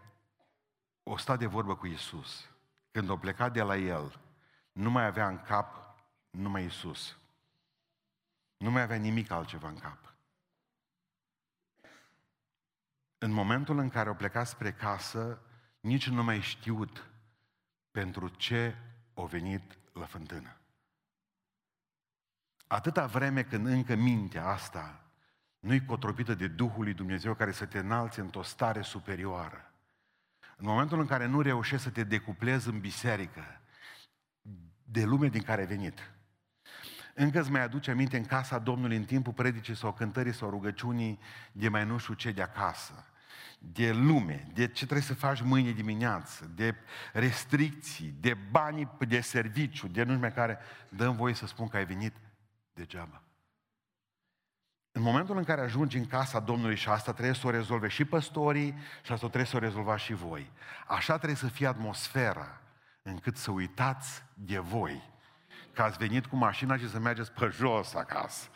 [1.04, 2.50] o sta de vorbă cu Isus,
[2.92, 4.20] când o plecat de la El,
[4.72, 5.96] nu mai avea în cap
[6.30, 7.18] numai Isus.
[8.58, 10.14] Nu mai avea nimic altceva în cap.
[13.18, 15.42] În momentul în care o plecat spre casă,
[15.80, 17.10] nici nu mai știut
[17.96, 18.76] pentru ce
[19.14, 20.58] o venit la fântână.
[22.68, 25.06] Atâta vreme când încă mintea asta
[25.60, 29.74] nu-i cotropită de Duhul lui Dumnezeu care să te înalțe într-o stare superioară.
[30.58, 33.62] În momentul în care nu reușești să te decuplezi în biserică
[34.84, 36.12] de lume din care ai venit,
[37.14, 41.20] încă îți mai aduce aminte în casa Domnului în timpul predicii sau cântării sau rugăciunii
[41.52, 43.06] de mai nu știu ce de acasă,
[43.72, 46.76] de lume, de ce trebuie să faci mâine dimineață, de
[47.14, 51.86] restricții, de bani de serviciu, de nu știu care, dăm voie să spun că ai
[51.86, 52.14] venit
[52.74, 53.22] degeaba.
[54.92, 58.06] În momentul în care ajungi în casa Domnului și asta trebuie să o rezolve și
[58.06, 60.52] păstorii și asta trebuie să o rezolvați și voi.
[60.88, 62.62] Așa trebuie să fie atmosfera
[63.02, 65.14] încât să uitați de voi.
[65.74, 68.50] Că ați venit cu mașina și să mergeți pe jos acasă.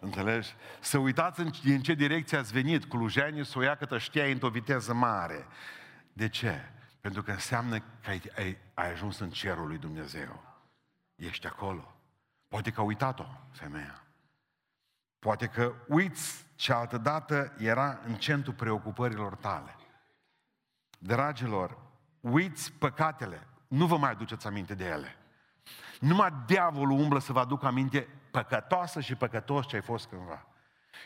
[0.00, 0.54] Înțelegi?
[0.80, 2.84] Să uitați în, în ce direcție ați venit.
[2.84, 5.46] Clujenii să o ia câtă știai într-o viteză mare.
[6.12, 6.72] De ce?
[7.00, 10.42] Pentru că înseamnă că ai, ai, ai ajuns în cerul lui Dumnezeu.
[11.14, 11.94] Ești acolo.
[12.48, 14.02] Poate că a uitat-o femeia.
[15.18, 19.76] Poate că uiți ce altă dată era în centru preocupărilor tale.
[20.98, 21.78] Dragilor,
[22.20, 25.16] uiți păcatele, nu vă mai aduceți aminte de ele.
[26.00, 30.46] Numai diavolul umblă să vă aducă aminte păcătoasă și păcătos ce ai fost cândva.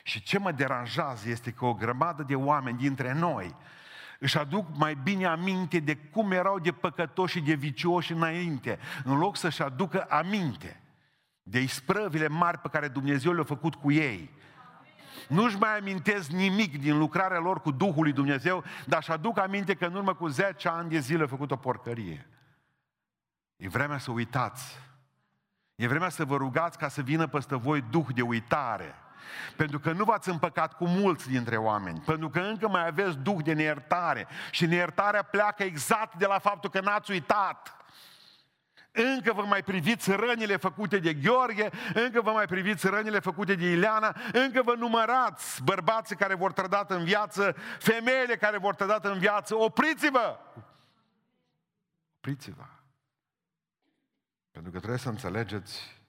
[0.02, 3.56] Și ce mă deranjează este că o grămadă de oameni dintre noi
[4.22, 9.18] își aduc mai bine aminte de cum erau de păcătoși și de vicioși înainte, în
[9.18, 10.80] loc să-și aducă aminte
[11.42, 14.30] de isprăvile mari pe care Dumnezeu le-a făcut cu ei.
[15.28, 19.74] Nu-și mai amintesc nimic din lucrarea lor cu Duhul lui Dumnezeu, dar își aduc aminte
[19.74, 22.28] că în urmă cu 10 ani de zile a făcut o porcărie.
[23.56, 24.78] E vremea să uitați.
[25.82, 28.94] E vremea să vă rugați ca să vină peste voi duh de uitare.
[29.56, 32.00] Pentru că nu v-ați împăcat cu mulți dintre oameni.
[32.00, 34.26] Pentru că încă mai aveți duh de neiertare.
[34.50, 37.76] Și neiertarea pleacă exact de la faptul că n-ați uitat.
[38.92, 43.70] Încă vă mai priviți rănile făcute de Gheorghe, încă vă mai priviți rănile făcute de
[43.70, 49.18] Ileana, încă vă numărați bărbații care vor trădat în viață, femeile care vor trădat în
[49.18, 49.56] viață.
[49.56, 50.38] Opriți-vă!
[52.16, 52.64] Opriți-vă!
[54.52, 56.00] Pentru că trebuie să înțelegeți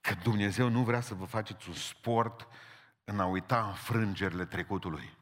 [0.00, 2.48] că Dumnezeu nu vrea să vă faceți un sport
[3.04, 5.16] în a uita înfrângerile trecutului.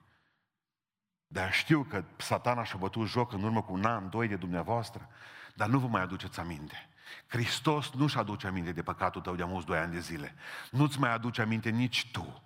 [1.26, 5.08] Dar știu că satana și-a bătut joc în urmă cu un an, doi de dumneavoastră,
[5.54, 6.88] dar nu vă mai aduceți aminte.
[7.26, 10.34] Hristos nu-și aduce aminte de păcatul tău de amus doi ani de zile.
[10.70, 12.42] Nu-ți mai aduce aminte nici tu.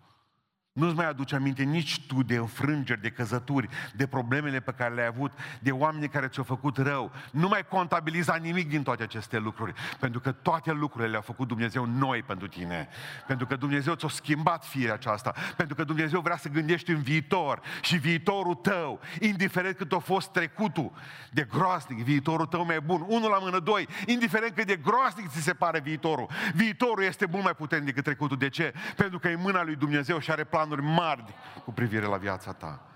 [0.76, 5.06] Nu-ți mai aduce aminte nici tu de înfrângeri, de căzături, de problemele pe care le-ai
[5.06, 7.12] avut, de oameni care ți-au făcut rău.
[7.30, 11.84] Nu mai contabiliza nimic din toate aceste lucruri, pentru că toate lucrurile le-a făcut Dumnezeu
[11.84, 12.88] noi pentru tine.
[13.26, 17.60] Pentru că Dumnezeu ți-a schimbat firea aceasta, pentru că Dumnezeu vrea să gândești în viitor
[17.80, 20.92] și viitorul tău, indiferent cât a fost trecutul
[21.30, 25.42] de groaznic, viitorul tău mai bun, unul la mână, doi, indiferent cât de groaznic ți
[25.42, 28.36] se pare viitorul, viitorul este mult mai puternic decât trecutul.
[28.36, 28.74] De ce?
[28.96, 32.52] Pentru că e mâna lui Dumnezeu și are plan planuri mari cu privire la viața
[32.52, 32.90] ta.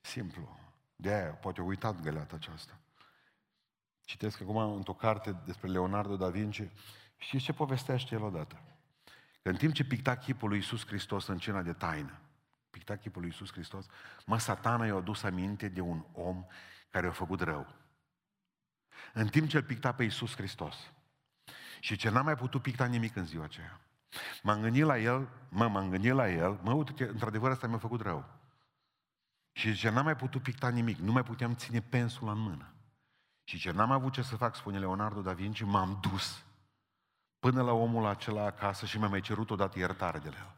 [0.00, 0.58] Simplu.
[0.96, 2.78] De aia, poate au uitat găleata aceasta.
[4.00, 6.62] Citesc acum într-o carte despre Leonardo da Vinci.
[7.16, 8.62] Știți ce povestește el odată?
[9.42, 12.20] Că în timp ce picta chipul lui Iisus Hristos în cina de taină,
[12.70, 13.86] picta chipul lui Iisus Hristos,
[14.26, 16.46] mă, satana i-a adus aminte de un om
[16.90, 17.74] care a făcut rău.
[19.12, 20.92] În timp ce îl picta pe Iisus Hristos.
[21.80, 23.83] Și ce n-a mai putut picta nimic în ziua aceea.
[24.42, 27.78] M-am gândit la el, mă, m-am gândit la el, mă, uite că într-adevăr asta mi-a
[27.78, 28.24] făcut rău.
[29.52, 32.72] Și zice, n-am mai putut picta nimic, nu mai puteam ține pensul în mână.
[33.44, 36.44] Și ce n-am avut ce să fac, spune Leonardo da Vinci, m-am dus
[37.38, 40.54] până la omul acela acasă și mi-a mai cerut odată iertare de la el.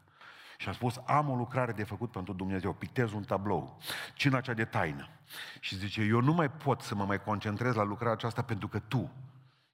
[0.57, 3.77] Și am spus, am o lucrare de făcut pentru Dumnezeu, pictez un tablou,
[4.13, 5.09] cina cea de taină.
[5.59, 8.79] Și zice, eu nu mai pot să mă mai concentrez la lucrarea aceasta pentru că
[8.79, 9.11] tu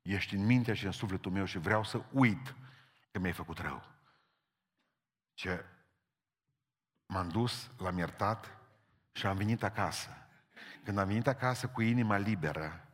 [0.02, 2.56] ești în mintea și în sufletul meu și vreau să uit
[3.14, 3.84] că mi-ai făcut rău.
[5.34, 5.66] Ce
[7.06, 8.58] m-am dus, l-am iertat
[9.12, 10.10] și am venit acasă.
[10.84, 12.88] Când am venit acasă cu inima liberă,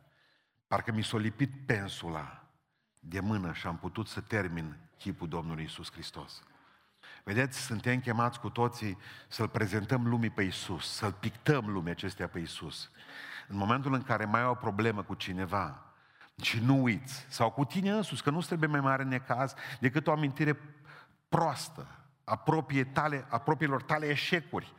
[0.66, 2.44] parcă mi s-a lipit pensula
[2.98, 6.42] de mână și am putut să termin chipul Domnului Isus Hristos.
[7.24, 12.38] Vedeți, suntem chemați cu toții să-L prezentăm lumii pe Isus, să-L pictăm lumea acestea pe
[12.38, 12.90] Isus.
[13.48, 15.89] În momentul în care mai ai o problemă cu cineva
[16.44, 20.12] și nu uiți, sau cu tine însuți, că nu trebuie mai mare necaz decât o
[20.12, 20.58] amintire
[21.28, 21.86] proastă
[22.24, 24.74] a, proprie tale, a propriilor tale eșecuri.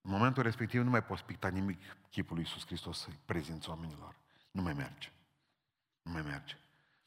[0.00, 4.14] În momentul respectiv nu mai poți picta nimic chipul lui Iisus Hristos să-i prezinți oamenilor.
[4.50, 5.12] Nu mai merge.
[6.02, 6.56] Nu mai merge.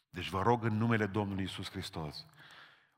[0.10, 2.26] Deci vă rog în numele Domnului Iisus Hristos,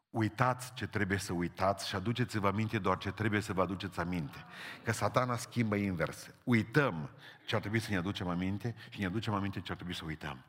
[0.10, 4.46] uitați ce trebuie să uitați și aduceți-vă aminte doar ce trebuie să vă aduceți aminte.
[4.84, 6.30] Că satana schimbă invers.
[6.44, 7.10] Uităm
[7.46, 10.04] ce ar trebui să ne aducem aminte și ne aducem aminte ce ar trebui să
[10.06, 10.44] uităm.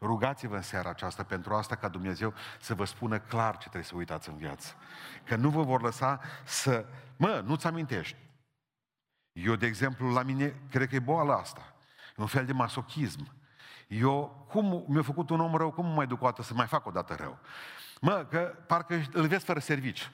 [0.00, 3.94] Rugați-vă în seara aceasta pentru asta ca Dumnezeu să vă spună clar ce trebuie să
[3.94, 4.74] uitați în viață.
[5.24, 6.86] Că nu vă vor lăsa să...
[7.16, 8.16] Mă, nu-ți amintești.
[9.32, 11.74] Eu, de exemplu, la mine, cred că e boala asta.
[12.10, 13.32] E un fel de masochism.
[13.88, 16.86] Eu, cum mi-a făcut un om rău, cum mai duc o dată să mai fac
[16.86, 17.38] o dată rău?
[18.00, 20.10] Mă, că parcă îl vezi fără servici.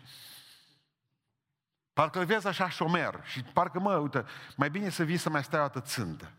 [1.93, 4.25] Parcă îl vezi așa șomer și parcă, mă, uite,
[4.57, 6.33] mai bine să vii să mai stai o dată țântă.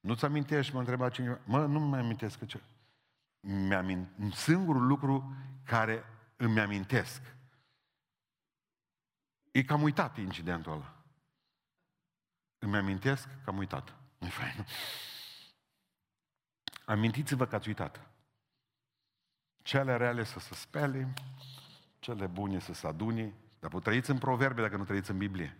[0.00, 2.60] Nu-ți amintești, mă întreba cineva, mă, nu mai amintesc că ce...
[3.40, 4.08] Mi-amint...
[4.34, 6.04] Singurul lucru care
[6.36, 7.22] îmi amintesc
[9.50, 10.94] e că am uitat incidentul ăla.
[12.58, 13.94] Îmi amintesc că am uitat.
[14.18, 14.66] Nu-i fain.
[16.84, 18.00] Amintiți-vă că ați uitat.
[19.66, 21.12] Cele reale să se spele,
[21.98, 25.56] cele bune să se adune, dar trăiți în proverbe dacă nu trăiți în Biblie.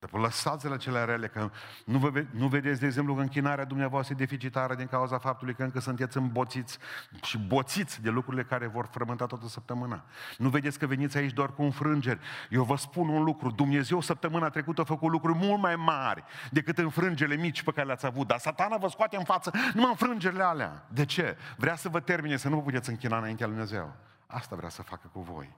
[0.00, 1.50] Dar lăsați-le cele rele, că
[1.84, 5.62] nu, vă, nu vedeți, de exemplu, că închinarea dumneavoastră e deficitară din cauza faptului că
[5.62, 6.78] încă sunteți îmboțiți
[7.22, 10.04] și boțiți de lucrurile care vor frământa toată săptămâna.
[10.36, 12.20] Nu vedeți că veniți aici doar cu înfrângeri.
[12.50, 16.78] Eu vă spun un lucru, Dumnezeu săptămâna trecută a făcut lucruri mult mai mari decât
[16.78, 18.26] înfrângerile mici pe care le-ați avut.
[18.26, 20.86] Dar satana vă scoate în față numai înfrângerile alea.
[20.88, 21.36] De ce?
[21.56, 23.94] Vrea să vă termine, să nu vă puteți închina înaintea lui Dumnezeu.
[24.26, 25.56] Asta vrea să facă cu voi.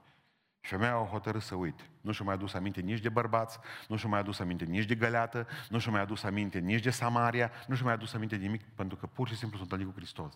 [0.60, 1.90] Și femeia a hotărât să uite.
[2.00, 4.94] Nu și-a mai adus aminte nici de bărbați, nu și-a mai adus aminte nici de
[4.94, 8.42] Găleată, nu și-a mai adus aminte nici de Samaria, nu și-a mai adus aminte de
[8.42, 10.34] nimic, pentru că pur și simplu sunt întâlnit cu Hristos.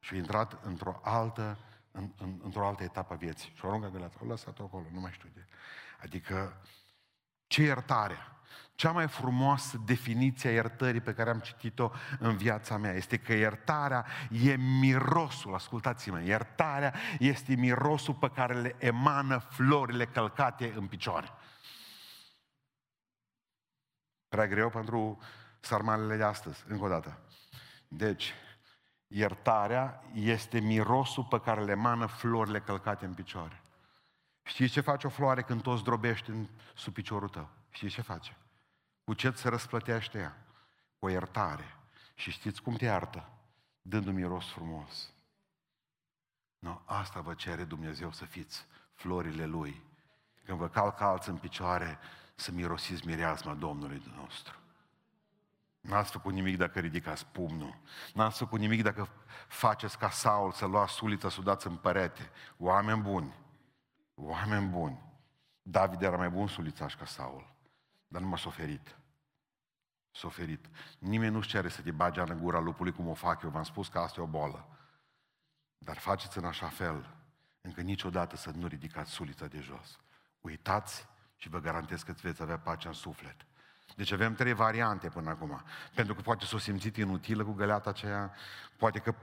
[0.00, 1.58] Și a intrat într-o altă,
[1.90, 3.52] în, în, într-o altă etapă a vieții.
[3.54, 5.44] Și o aruncă Găleată, o lăsat acolo, nu mai știu de.
[6.02, 6.60] Adică,
[7.46, 8.16] ce iertare!
[8.74, 13.32] Cea mai frumoasă definiție a iertării pe care am citit-o în viața mea este că
[13.32, 21.28] iertarea e mirosul, ascultați-mă, iertarea este mirosul pe care le emană florile călcate în picioare.
[24.28, 25.18] Prea greu pentru
[25.60, 27.18] sarmalele de astăzi, încă o dată.
[27.88, 28.34] Deci,
[29.06, 33.62] iertarea este mirosul pe care le emană florile călcate în picioare.
[34.42, 37.48] Știți ce face o floare când toți zdrobești în, sub piciorul tău?
[37.70, 38.36] Știți ce face?
[39.04, 40.46] Cu ce se răsplătește ea?
[40.98, 41.76] Cu o iertare.
[42.14, 43.28] Și știți cum te iartă?
[43.82, 45.12] Dându-mi miros frumos.
[46.58, 49.82] No, asta vă cere Dumnezeu să fiți florile Lui.
[50.44, 51.98] Când vă calcă alți în picioare,
[52.34, 54.58] să mirosiți mireasma Domnului nostru.
[55.80, 57.78] N-ați făcut nimic dacă ridicați pumnul.
[58.14, 59.08] N-ați făcut nimic dacă
[59.48, 62.30] faceți ca Saul să luați sulița să o dați în perete.
[62.58, 63.34] Oameni buni.
[64.14, 65.02] Oameni buni.
[65.62, 67.53] David era mai bun sulițaș ca Saul.
[68.14, 68.96] Dar nu m-a suferit.
[70.10, 70.66] Suferit.
[70.98, 73.50] Nimeni nu-și cere să te bagi în gura lupului cum o fac eu.
[73.50, 74.68] V-am spus că asta e o boală.
[75.78, 77.14] Dar faceți în așa fel
[77.60, 79.98] încă niciodată să nu ridicați sulița de jos.
[80.40, 83.36] Uitați și vă garantez că veți avea pacea în suflet.
[83.96, 85.62] Deci avem trei variante până acum.
[85.94, 88.34] Pentru că poate s-o simțit inutilă cu găleata aceea,
[88.76, 89.14] poate că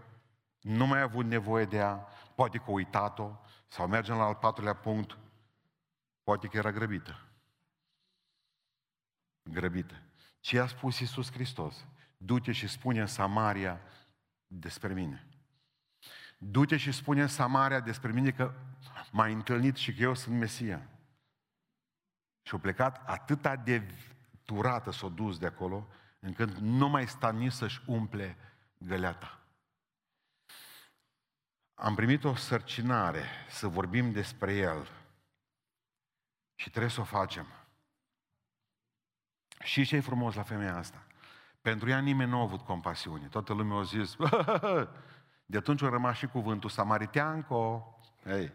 [0.62, 4.36] nu mai a avut nevoie de ea, poate că a uitat-o, sau mergem la al
[4.36, 5.18] patrulea punct,
[6.24, 7.26] poate că era grăbită
[9.52, 10.02] grăbită.
[10.40, 11.86] Ce a spus Iisus Hristos?
[12.18, 13.82] Du-te și spune în Samaria
[14.48, 15.28] despre mine.
[16.38, 18.54] Du-te și spune în Samaria despre mine că
[19.12, 20.90] m-a întâlnit și că eu sunt Mesia.
[22.42, 23.96] Și-a plecat atâta de
[24.46, 25.88] turată s-a dus de acolo,
[26.20, 28.38] încât nu mai sta nici să-și umple
[28.78, 29.40] găleata.
[31.74, 34.88] Am primit o sărcinare să vorbim despre el
[36.56, 37.61] și trebuie să o facem.
[39.64, 41.04] Și ce e frumos la femeia asta?
[41.62, 43.28] Pentru ea nimeni nu a avut compasiune.
[43.28, 44.16] Toată lumea a zis,
[45.46, 47.86] de atunci a rămas și cuvântul samariteanco.
[48.26, 48.52] Ei,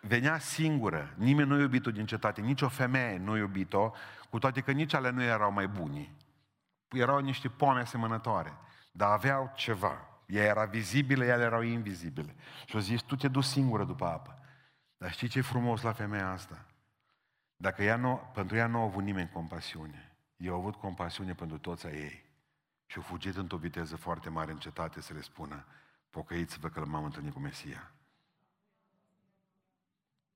[0.00, 3.92] venea singură, nimeni nu iubit-o din cetate, nici o femeie nu iubit-o,
[4.30, 6.16] cu toate că nici ale nu erau mai buni.
[6.88, 8.58] Erau niște pome asemănătoare,
[8.92, 10.08] dar aveau ceva.
[10.26, 12.34] Ea era vizibilă, ele erau invizibile.
[12.66, 14.38] Și au zis, tu te duci singură după apă.
[14.96, 16.66] Dar știi ce e frumos la femeia asta?
[17.56, 21.58] Dacă ea nu, pentru ea nu a avut nimeni compasiune, eu au avut compasiune pentru
[21.58, 22.24] toți a ei.
[22.86, 25.64] Și au fugit într-o viteză foarte mare în cetate să le spună,
[26.10, 27.90] pocăiți-vă că l-am întâlnit cu Mesia.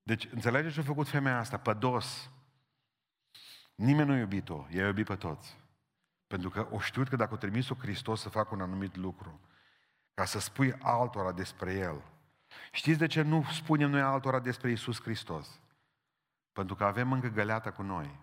[0.02, 1.58] Deci, înțelegeți ce a făcut femeia asta?
[1.58, 2.30] Pădos.
[3.74, 5.58] Nimeni nu a iubit-o, ea a iubit pe toți.
[6.26, 9.40] Pentru că o știut că dacă o trimis-o Hristos să facă un anumit lucru,
[10.14, 12.02] ca să spui altora despre El.
[12.72, 15.59] Știți de ce nu spunem noi altora despre Isus Hristos?
[16.52, 18.18] Pentru că avem încă găleata cu noi.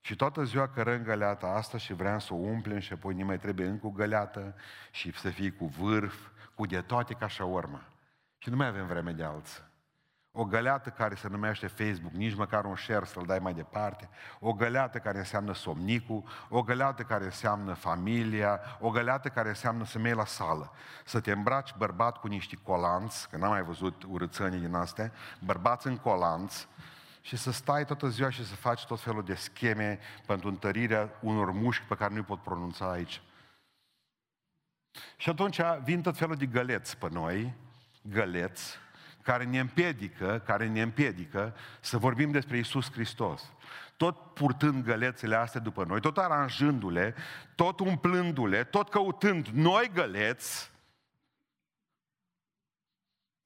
[0.00, 3.66] Și toată ziua cărăm găleata asta și vreau să o umplem și apoi nimeni trebuie
[3.66, 4.54] încă o găleată
[4.90, 7.88] și să fie cu vârf, cu de toate ca așa urmă.
[8.38, 9.62] Și nu mai avem vreme de alții
[10.38, 14.08] o găleată care se numește Facebook, nici măcar un share să-l dai mai departe,
[14.40, 19.98] o găleată care înseamnă somnicul, o găleată care înseamnă familia, o găleată care înseamnă să
[19.98, 20.72] mergi la sală,
[21.04, 25.86] să te îmbraci bărbat cu niște colanți, că n-am mai văzut urățănii din astea, bărbați
[25.86, 26.68] în colanți,
[27.20, 31.50] și să stai toată ziua și să faci tot felul de scheme pentru întărirea unor
[31.50, 33.22] mușchi pe care nu-i pot pronunța aici.
[35.16, 37.54] Și atunci vin tot felul de găleți pe noi,
[38.02, 38.78] găleți,
[39.26, 43.52] care ne împiedică, care ne împiedică să vorbim despre Isus Hristos.
[43.96, 47.14] Tot purtând gălețele astea după noi, tot aranjându-le,
[47.54, 50.70] tot umplându-le, tot căutând noi găleți,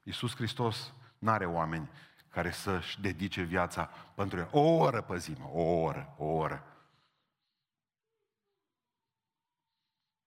[0.02, 1.90] Iisus Hristos nu are oameni
[2.28, 4.48] care să-și dedice viața pentru el.
[4.52, 6.64] O oră pe zi, mă, o oră, o oră.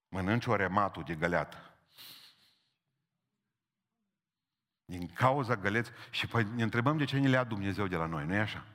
[0.08, 1.73] Mănânci o rematul de găleată.
[4.86, 5.92] Din cauza găleți.
[6.10, 8.66] Și păi ne întrebăm de ce ne le-a Dumnezeu de la noi, nu e așa?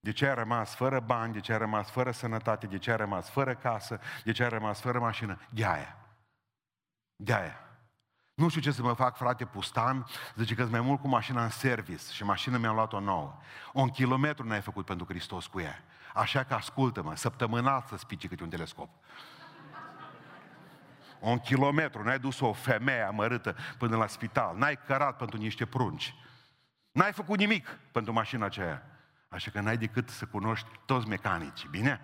[0.00, 2.96] De ce a rămas fără bani, de ce a rămas fără sănătate, de ce a
[2.96, 5.40] rămas fără casă, de ce a rămas fără mașină?
[5.50, 5.96] De aia.
[7.16, 7.64] De aia.
[8.34, 11.50] Nu știu ce să mă fac, frate, pustan, zice că mai mult cu mașina în
[11.50, 13.38] service și mașina mi-am luat-o nouă.
[13.72, 15.84] Un kilometru n-ai făcut pentru Hristos cu ea.
[16.14, 18.88] Așa că ascultă-mă, săptămânal să spici câte un telescop
[21.20, 26.14] un kilometru, n-ai dus o femeie amărâtă până la spital, n-ai cărat pentru niște prunci,
[26.92, 28.84] n-ai făcut nimic pentru mașina aceea.
[29.28, 32.00] Așa că n-ai decât să cunoști toți mecanicii, bine?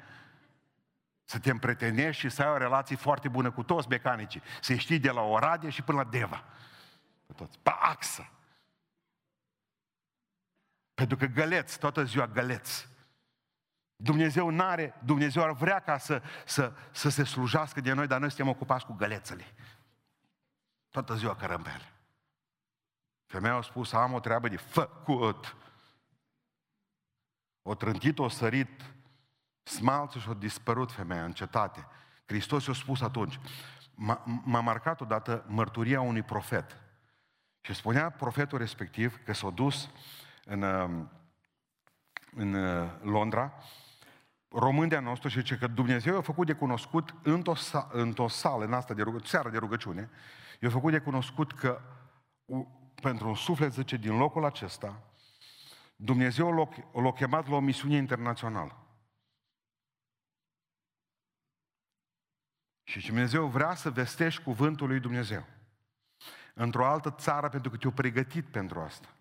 [1.25, 4.43] Să te împretenești și să ai o relație foarte bună cu toți mecanicii.
[4.61, 6.45] Să știi de la Oradea și până la Deva.
[7.27, 7.59] Pe toți.
[7.63, 8.31] Pe axă.
[10.95, 12.89] Pentru că găleți, toată ziua găleți.
[13.97, 18.29] Dumnezeu n-are, Dumnezeu ar vrea ca să, să, să se slujească de noi, dar noi
[18.29, 19.45] suntem ocupați cu gălețele.
[20.91, 21.93] Toată ziua cărăm pe ele.
[23.27, 25.57] Femeia a spus, am o treabă de făcut.
[27.63, 28.95] O trântit, o sărit
[29.63, 31.87] smalță și a dispărut femeia în cetate.
[32.27, 33.41] Hristos i-a spus atunci,
[34.45, 36.81] m-a marcat odată mărturia unui profet.
[37.61, 39.91] Și spunea profetul respectiv că s-a dus
[40.45, 40.63] în,
[42.35, 42.57] în
[43.03, 43.53] Londra
[44.59, 47.55] român de-a nostru și zice că Dumnezeu a făcut de cunoscut într-o,
[47.91, 50.11] într-o sală în asta de rugăciune, seară de rugăciune,
[50.61, 51.81] i-a făcut de cunoscut că
[53.03, 55.03] pentru un suflet, zice, din locul acesta,
[55.97, 56.69] Dumnezeu l-a,
[57.01, 58.81] l-a chemat la o misiune internațională.
[62.83, 65.45] Și Dumnezeu vrea să vestești cuvântul lui Dumnezeu
[66.55, 69.16] într-o altă țară pentru că te-a pregătit pentru asta.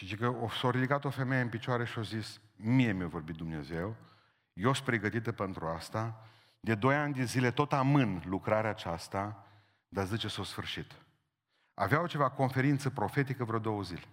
[0.00, 3.36] Și zice că s-a ridicat o femeie în picioare și a zis, mie mi-a vorbit
[3.36, 3.96] Dumnezeu,
[4.52, 6.24] eu sunt pregătită pentru asta,
[6.60, 9.46] de doi ani de zile tot amân lucrarea aceasta,
[9.88, 10.92] dar zice s-a sfârșit.
[11.74, 14.04] Aveau ceva conferință profetică vreo două zile.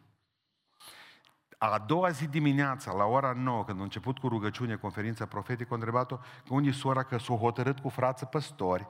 [1.58, 5.76] A doua zi dimineața, la ora 9, când a început cu rugăciune conferința profetică, a
[5.76, 8.88] întrebat-o că unde sora că s-a hotărât cu frață păstori,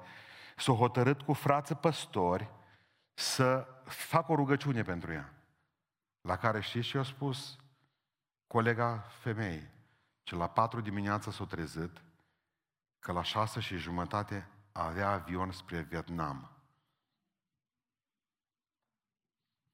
[0.55, 2.49] s-a hotărât cu frață păstori
[3.13, 5.36] să facă o rugăciune pentru ea.
[6.27, 7.57] La care știți ce a spus
[8.47, 9.69] colega femeii?
[10.23, 12.01] Ce la patru dimineața s-a trezit
[12.99, 16.51] că la șase și jumătate avea avion spre Vietnam.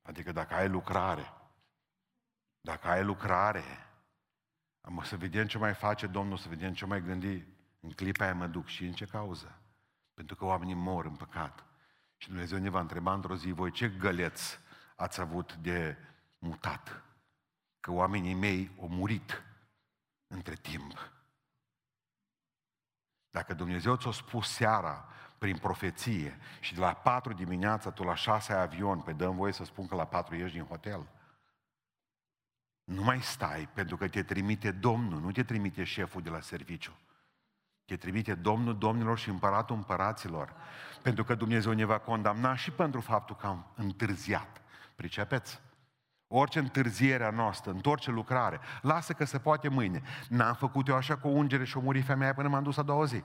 [0.01, 1.33] Adică dacă ai lucrare,
[2.61, 3.63] dacă ai lucrare,
[4.81, 7.43] am să vedem ce mai face Domnul, să vedem ce mai gândi.
[7.79, 9.61] În clipa aia mă duc și în ce cauză?
[10.13, 11.65] Pentru că oamenii mor în păcat.
[12.17, 14.59] Și Dumnezeu ne va întreba într-o zi, voi ce găleți
[14.95, 15.97] ați avut de
[16.43, 17.03] mutat.
[17.79, 19.43] Că oamenii mei au murit
[20.27, 21.11] între timp.
[23.29, 28.53] Dacă Dumnezeu ți-a spus seara prin profeție și de la patru dimineața tu la șase
[28.53, 31.07] ai avion, pe dăm voie să spun că la patru ieși din hotel.
[32.83, 36.97] Nu mai stai pentru că te trimite Domnul, nu te trimite șeful de la serviciu.
[37.85, 40.53] Te trimite Domnul Domnilor și Împăratul Împăraților.
[41.01, 44.61] Pentru că Dumnezeu ne va condamna și pentru faptul că am întârziat.
[44.95, 45.61] Pricepeți?
[46.35, 50.01] Orice întârziere a noastră, în orice lucrare, lasă că se poate mâine.
[50.29, 52.83] N-am făcut eu așa cu o ungere și o muri femeia până m-am dus a
[52.83, 53.23] doua zi.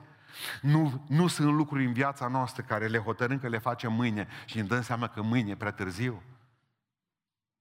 [0.61, 4.59] Nu, nu sunt lucruri în viața noastră care le hotărâm că le facem mâine și
[4.59, 6.23] îmi dăm seama că mâine e prea târziu.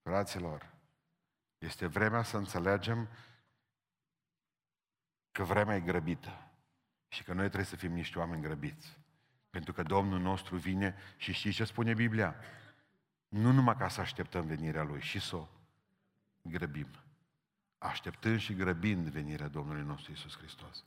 [0.03, 0.73] Fraților,
[1.57, 3.07] este vremea să înțelegem
[5.31, 6.51] că vremea e grăbită
[7.07, 8.97] și că noi trebuie să fim niște oameni grăbiți.
[9.49, 12.35] Pentru că Domnul nostru vine și știți ce spune Biblia?
[13.27, 15.47] Nu numai ca să așteptăm venirea Lui, și să o
[16.41, 16.87] grăbim.
[17.77, 20.83] Așteptând și grăbind venirea Domnului nostru Isus Hristos.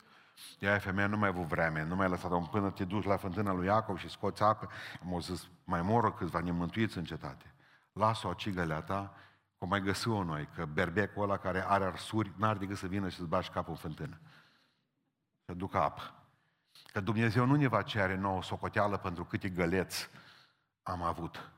[0.58, 3.16] Ea, femeia, nu mai a avut vreme, nu mai a lăsat-o până te duci la
[3.16, 4.70] fântâna lui Iacov și scoți apă.
[5.02, 7.54] Am zis, mai moră câțiva nemântuiți în cetate.
[7.92, 9.14] Lasă-o a cigălea ta,
[9.58, 13.16] o mai găsi-o noi, că berbecul ăla care are arsuri, n-ar decât să vină și
[13.16, 14.20] să-ți bași capul în fântână.
[15.44, 16.14] Să ducă apă.
[16.92, 20.08] Că Dumnezeu nu ne va cere nouă socoteală pentru câte găleți
[20.82, 21.50] am avut,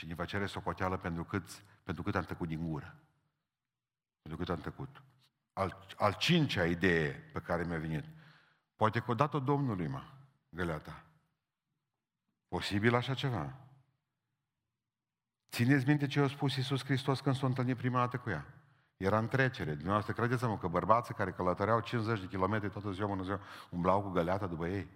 [0.00, 2.96] ci ne va cere socoteală pentru cât, pentru cât am tăcut din gură.
[4.22, 5.02] Pentru cât am tăcut.
[5.52, 8.04] Al, al cincea idee pe care mi-a venit.
[8.76, 10.02] Poate că o dată Domnului, mă,
[10.48, 11.04] găleata.
[12.48, 13.56] Posibil așa ceva.
[15.50, 18.46] Țineți minte ce a spus Iisus Hristos când s-a întâlnit prima dată cu ea.
[18.96, 19.70] Era în trecere.
[19.70, 23.40] Dumneavoastră credeți-mă că bărbații care călătoreau 50 de kilometri toată ziua până ziua,
[23.70, 24.90] umblau cu găleata după ei.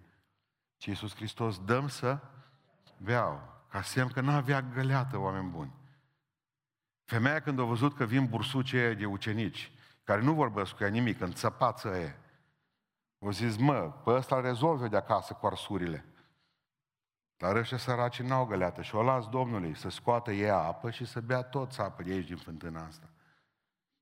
[0.77, 2.21] Și Iisus Hristos, dăm să
[2.99, 3.54] beau.
[3.75, 5.73] Ca semn că n-avea găleată, oameni buni.
[7.05, 9.73] Femeia când a văzut că vin bursucii de ucenici,
[10.05, 12.17] care nu vorbesc cu ea nimic, în țăpață e,
[13.19, 16.05] o zis, mă, pe ăsta rezolvă de acasă cu arsurile.
[17.37, 21.21] Dar ăștia săraci n-au găleată și o las Domnului să scoată ei apă și să
[21.21, 23.09] bea tot apă de aici din fântâna asta.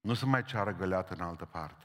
[0.01, 1.85] Nu să mai ceară găleată în altă parte.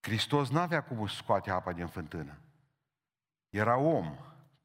[0.00, 2.38] Hristos n-avea cum să scoate apa din fântână.
[3.48, 4.18] Era om.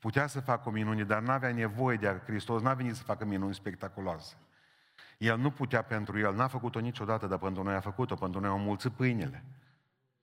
[0.06, 3.26] Putea să facă o minune, dar n-avea nevoie de a Hristos, n-a venit să facă
[3.26, 4.36] minuni spectaculoase.
[5.18, 8.50] El nu putea pentru el, n-a făcut-o niciodată, dar pentru noi a făcut-o, pentru noi
[8.50, 9.44] au mulți pâinile.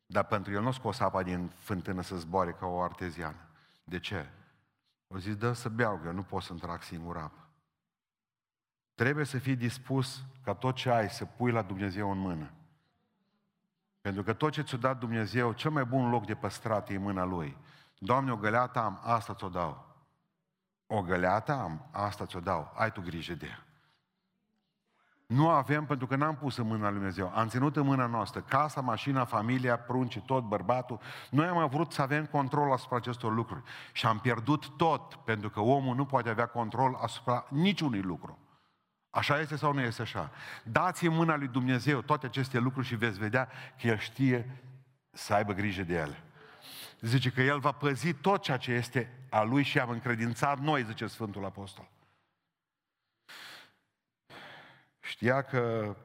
[0.07, 3.49] Dar pentru el nu a scos apa din fântână să zboare ca o arteziană.
[3.85, 4.29] De ce?
[5.07, 7.49] O zis, dă să beau, că eu nu pot să-mi trag singur apă.
[8.95, 12.51] Trebuie să fii dispus ca tot ce ai să pui la Dumnezeu în mână.
[14.01, 17.03] Pentru că tot ce ți-a dat Dumnezeu, cel mai bun loc de păstrat e în
[17.03, 17.57] mâna Lui.
[18.05, 19.87] Doamne, o găleată am, asta ți-o dau.
[20.87, 22.73] O găleată am, asta ți-o dau.
[22.77, 23.67] Ai tu grijă de ea.
[25.27, 27.33] Nu avem pentru că n-am pus în mâna lui Dumnezeu.
[27.35, 31.01] Am ținut în mâna noastră casa, mașina, familia, prunci, tot, bărbatul.
[31.31, 33.63] Noi am vrut să avem control asupra acestor lucruri.
[33.93, 38.39] Și am pierdut tot, pentru că omul nu poate avea control asupra niciunui lucru.
[39.11, 40.31] Așa este sau nu este așa?
[40.65, 43.49] Dați în mâna lui Dumnezeu toate aceste lucruri și veți vedea
[43.81, 44.63] că El știe
[45.11, 46.25] să aibă grijă de ele.
[47.03, 50.85] Zice că El va păzi tot ceea ce este a Lui și am încredințat noi,
[50.85, 51.89] zice Sfântul Apostol.
[55.01, 55.97] Știa că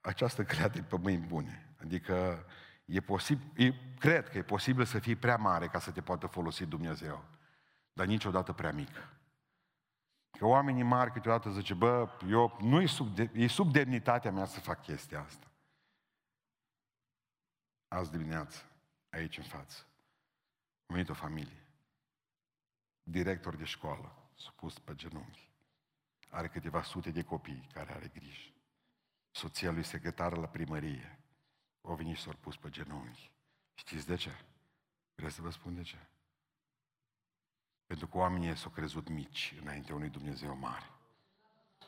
[0.00, 1.74] această creată e pe mâini bune.
[1.80, 2.44] Adică
[2.84, 6.26] e posibil, e, cred că e posibil să fii prea mare ca să te poată
[6.26, 7.24] folosi Dumnezeu,
[7.92, 9.08] dar niciodată prea mică.
[10.38, 14.44] Că oamenii mari câteodată zice, bă, eu, nu e sub, de, e sub demnitatea mea
[14.44, 15.46] să fac chestia asta.
[17.88, 18.62] Azi dimineață,
[19.10, 19.84] aici în față,
[20.90, 21.64] am venit o familie.
[23.02, 25.50] Director de școală, supus pe genunchi.
[26.28, 28.52] Are câteva sute de copii care are grijă.
[29.30, 31.18] Soția lui secretară la primărie.
[31.80, 33.30] O venit și s-au pus pe genunchi.
[33.74, 34.30] Știți de ce?
[35.14, 35.98] Vreau să vă spun de ce?
[37.86, 40.90] Pentru că oamenii s-au crezut mici înainte unui Dumnezeu mare.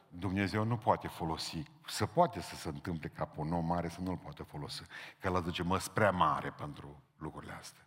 [0.08, 4.00] Dumnezeu nu poate folosi, să poate să se întâmple ca pe un om mare să
[4.00, 4.82] nu-l poate folosi.
[5.18, 7.86] Că el zice, mă, prea mare pentru lucrurile astea.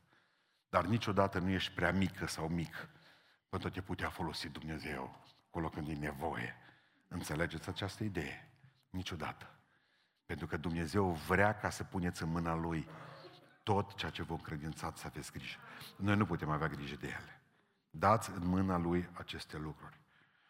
[0.76, 2.90] Dar niciodată nu ești prea mică sau mic
[3.50, 6.56] pentru a te putea folosi Dumnezeu acolo când e nevoie.
[7.08, 8.52] Înțelegeți această idee?
[8.90, 9.50] Niciodată.
[10.26, 12.88] Pentru că Dumnezeu vrea ca să puneți în mâna Lui
[13.64, 15.60] tot ceea ce vă încredințați să aveți grijă.
[15.98, 17.42] Noi nu putem avea grijă de ele.
[17.90, 20.00] Dați în mâna Lui aceste lucruri.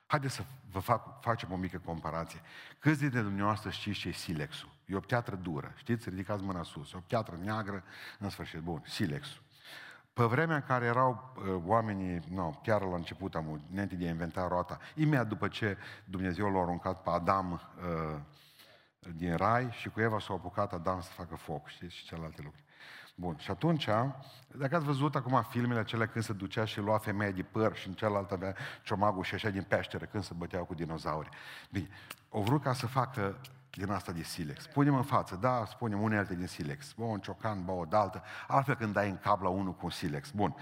[0.06, 2.42] Haideți să vă fac, facem o mică comparație.
[2.80, 4.70] Câți dintre dumneavoastră știți ce e silexul?
[4.86, 5.74] E o piatră dură.
[5.76, 6.10] Știți?
[6.10, 6.92] Ridicați mâna sus.
[6.92, 7.84] E o piatră neagră,
[8.20, 8.60] în sfârșit.
[8.60, 9.44] Bun, silexul.
[10.16, 14.10] Pe vremea în care erau uh, oamenii, no, chiar la început, am înainte de a
[14.10, 18.20] inventa roata, imediat după ce Dumnezeu l-a aruncat pe Adam uh,
[19.16, 22.66] din rai și cu Eva s-a apucat Adam să facă foc, știți, și celelalte lucruri.
[23.16, 23.86] Bun, și atunci,
[24.48, 27.88] dacă ați văzut acum filmele acelea când se ducea și lua femeia de păr și
[27.88, 31.30] în celălalt avea ciomagul și așa din peșteră când se băteau cu dinozauri.
[31.72, 31.88] Bine,
[32.30, 33.38] o vrut ca să facă
[33.78, 34.68] din asta de silex.
[34.68, 36.94] Punem în față, da, spunem unelte din silex.
[36.94, 38.24] Bă, un ciocan, bă, o daltă.
[38.48, 40.32] Altfel când dai în cap la unul cu un silex.
[40.32, 40.56] Bun.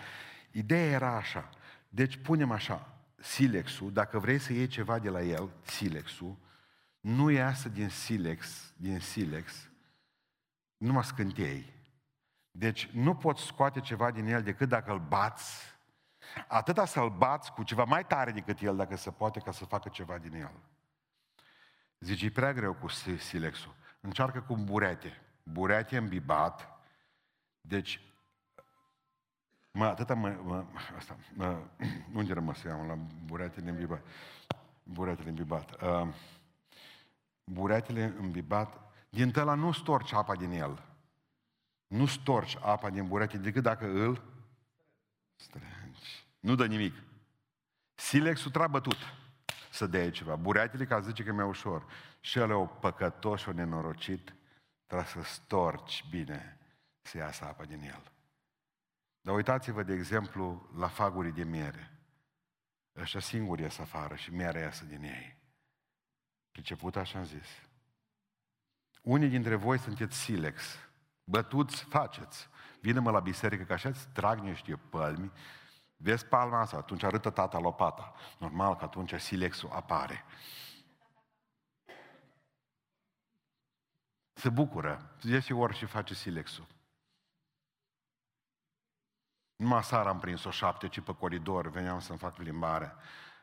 [0.51, 1.49] Ideea era așa.
[1.89, 2.87] Deci punem așa,
[3.19, 6.37] silexul, dacă vrei să iei ceva de la el, silexul,
[6.99, 9.69] nu iasă din silex, din silex,
[10.77, 11.73] numai scântei.
[12.51, 15.61] Deci nu poți scoate ceva din el decât dacă îl bați.
[16.47, 19.89] Atâta să-l bați cu ceva mai tare decât el, dacă se poate, ca să facă
[19.89, 20.51] ceva din el.
[22.03, 22.87] Zice, e prea greu cu
[23.17, 23.75] silexul.
[24.01, 25.21] Încearcă cu burete.
[25.43, 26.69] Burete îmbibat.
[27.61, 28.01] Deci,
[29.71, 30.65] mă, atâta mă, mă
[30.97, 31.59] asta, mă,
[32.13, 34.05] unde rămăs eu la buretele îmbibat?
[34.83, 35.81] Buretele îmbibat.
[35.81, 36.13] Uh,
[37.43, 38.79] buretele îmbibat,
[39.09, 40.83] din tăla nu storci apa din el.
[41.87, 44.21] Nu storci apa din burete decât dacă îl
[45.35, 46.25] strângi.
[46.39, 46.93] Nu dă nimic.
[47.95, 49.22] Silexul trebuie bătut
[49.73, 50.35] să dea ceva.
[50.35, 51.85] Bureatele, ca zice că mi-e ușor.
[52.19, 54.35] Și ele o păcătoși, o nenorocit,
[54.85, 56.57] trebuie să storci bine
[57.01, 58.11] să iasă apa din el.
[59.21, 61.91] Dar uitați-vă, de exemplu, la fagurii de miere.
[62.95, 65.37] Ăștia singuri ies afară și mierea iasă din ei.
[66.51, 67.47] Priceput așa am zis.
[69.01, 70.77] Unii dintre voi sunteți silex.
[71.23, 72.49] Bătuți, faceți.
[72.79, 75.31] Vine-mă la biserică, că așa-ți trag niște pălmi,
[75.95, 78.13] vezi palma asta, atunci arătă tata lopata.
[78.37, 80.25] Normal că atunci silexul apare.
[84.33, 85.15] Se bucură.
[85.21, 86.67] Iese ori și face silexul.
[89.55, 92.95] Numai seara am prins o șapte, ci pe coridor, veneam să-mi fac plimbare.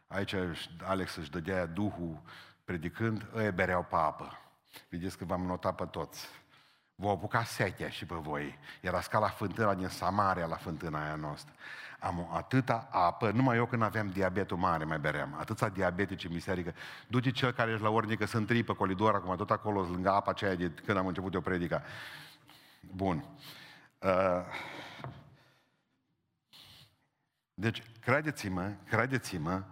[0.07, 0.34] Aici
[0.82, 2.22] Alex își dădea Duhul
[2.64, 4.38] predicând, ei bereau pe apă.
[4.88, 6.28] Vedeți că v-am notat pe toți.
[7.01, 8.59] Vă apuca setea și pe voi.
[8.80, 11.55] Era ca la fântâna din Samaria, la fântâna aia noastră.
[11.98, 15.36] Am atâta apă, numai eu când aveam diabetul mare mai beream.
[15.38, 16.74] Atâția diabetici în biserică.
[17.07, 20.30] Du-te cel care ești la ornică să întâi pe colidor, acum tot acolo, lângă apa
[20.30, 21.82] aceea de când am început eu predica.
[22.80, 23.24] Bun.
[23.98, 24.44] Uh,
[27.55, 29.62] deci, credeți-mă, credeți-mă,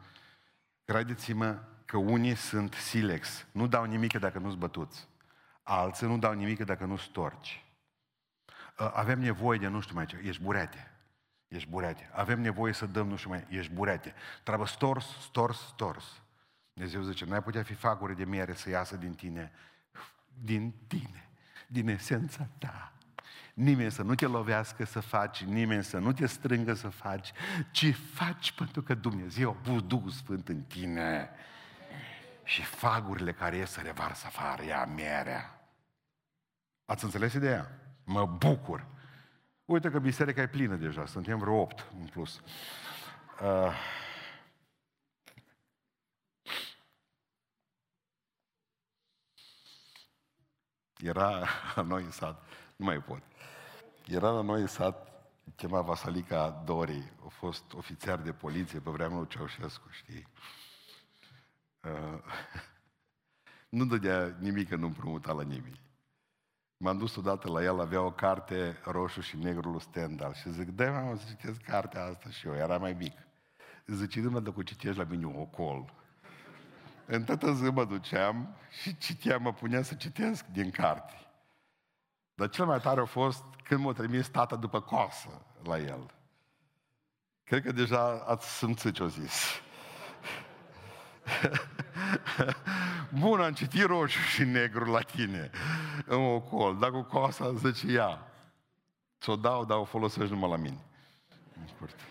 [0.84, 3.46] credeți-mă că unii sunt silex.
[3.52, 5.08] Nu dau nimic dacă nu-s bătuți.
[5.70, 7.64] Alții nu dau nimic dacă nu storci.
[8.74, 10.20] Avem nevoie de nu știu mai ce.
[10.24, 10.90] Ești burete.
[11.48, 12.10] Ești burete.
[12.12, 13.46] Avem nevoie să dăm nu știu mai.
[13.48, 14.14] Ești burete.
[14.42, 16.22] Trebuie stors, stors, stors.
[16.72, 19.52] Dumnezeu zice, nu ai putea fi fagure de miere să iasă din tine.
[20.42, 21.28] Din tine.
[21.66, 22.92] Din esența ta.
[23.54, 27.32] Nimeni să nu te lovească să faci, nimeni să nu te strângă să faci,
[27.70, 31.30] ci faci pentru că Dumnezeu a pus Duhul Sfânt în tine.
[32.44, 35.57] Și fagurile care ies să revarsă afară, ea mierea.
[36.88, 37.80] Ați înțeles ideea?
[38.04, 38.86] Mă bucur.
[39.64, 42.40] Uite că biserica e plină deja, suntem vreo opt în plus.
[43.42, 43.72] Uh,
[50.96, 52.42] era la noi în sat,
[52.76, 53.22] nu mai pot.
[54.06, 59.16] Era la noi în sat, chema Vasalica Dori, a fost ofițer de poliție pe vremea
[59.16, 60.28] lui Ceaușescu, știi?
[61.82, 62.22] Uh,
[63.78, 65.86] nu dădea nimic, nu împrumuta la nimeni.
[66.80, 70.68] M-am dus odată la el, avea o carte roșu și negru lui Stendhal și zic,
[70.68, 73.12] dă mă să citesc cartea asta și eu, era mai mic.
[73.86, 75.92] Zice, nu mă dă cu citești la mine un ocol.
[77.06, 81.14] În toată zi mă duceam și citeam, mă punea să citesc din carte.
[82.34, 86.10] Dar cel mai tare a fost când m-a trimis tata după coasă la el.
[87.44, 89.44] Cred că deja ați simțit ce-o zis.
[93.20, 95.50] Bun, am citit roșu și negru la tine
[96.06, 98.26] în ocol, dar cu coasa zice ia.
[99.20, 100.84] Ți-o dau, dar o folosești numai la mine.
[101.56, 102.02] În curte.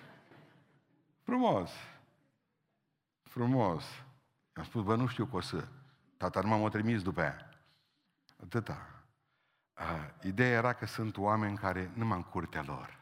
[1.23, 1.71] Frumos.
[3.23, 3.83] Frumos.
[4.53, 5.67] Am spus, bă, nu știu cu o să.
[6.17, 7.49] Tata nu m-a trimis după aia.
[8.43, 8.87] Atâta.
[9.73, 12.97] A, ideea era că sunt oameni care numai în curtea lor.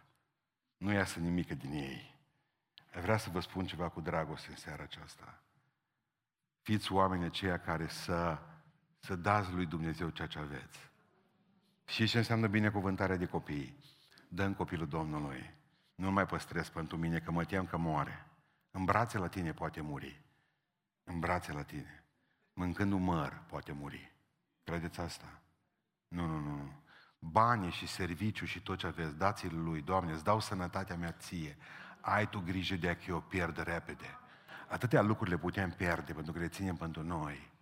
[0.77, 2.15] Nu iasă nimic din ei.
[3.01, 5.41] Vreau să vă spun ceva cu dragoste în seara aceasta.
[6.61, 8.39] Fiți oameni aceia care să,
[9.05, 10.91] să dați lui Dumnezeu ceea ce aveți.
[11.85, 13.77] Și ce înseamnă binecuvântarea de copii?
[14.27, 15.53] Dă copilul Domnului.
[15.95, 18.27] Nu mai păstrez pentru mine, că mă tem că moare.
[18.71, 20.21] În brațe la tine poate muri.
[21.03, 22.03] În brațe la tine.
[22.53, 24.15] Mâncând un măr poate muri.
[24.63, 25.41] Credeți asta?
[26.07, 26.71] Nu, nu, nu.
[27.19, 31.57] Banii și serviciu și tot ce aveți, dați-l lui, Doamne, îți dau sănătatea mea ție.
[32.01, 34.19] Ai tu grijă de a că eu pierd repede.
[34.67, 37.53] Atâtea lucruri le putem pierde pentru că le ținem pentru noi.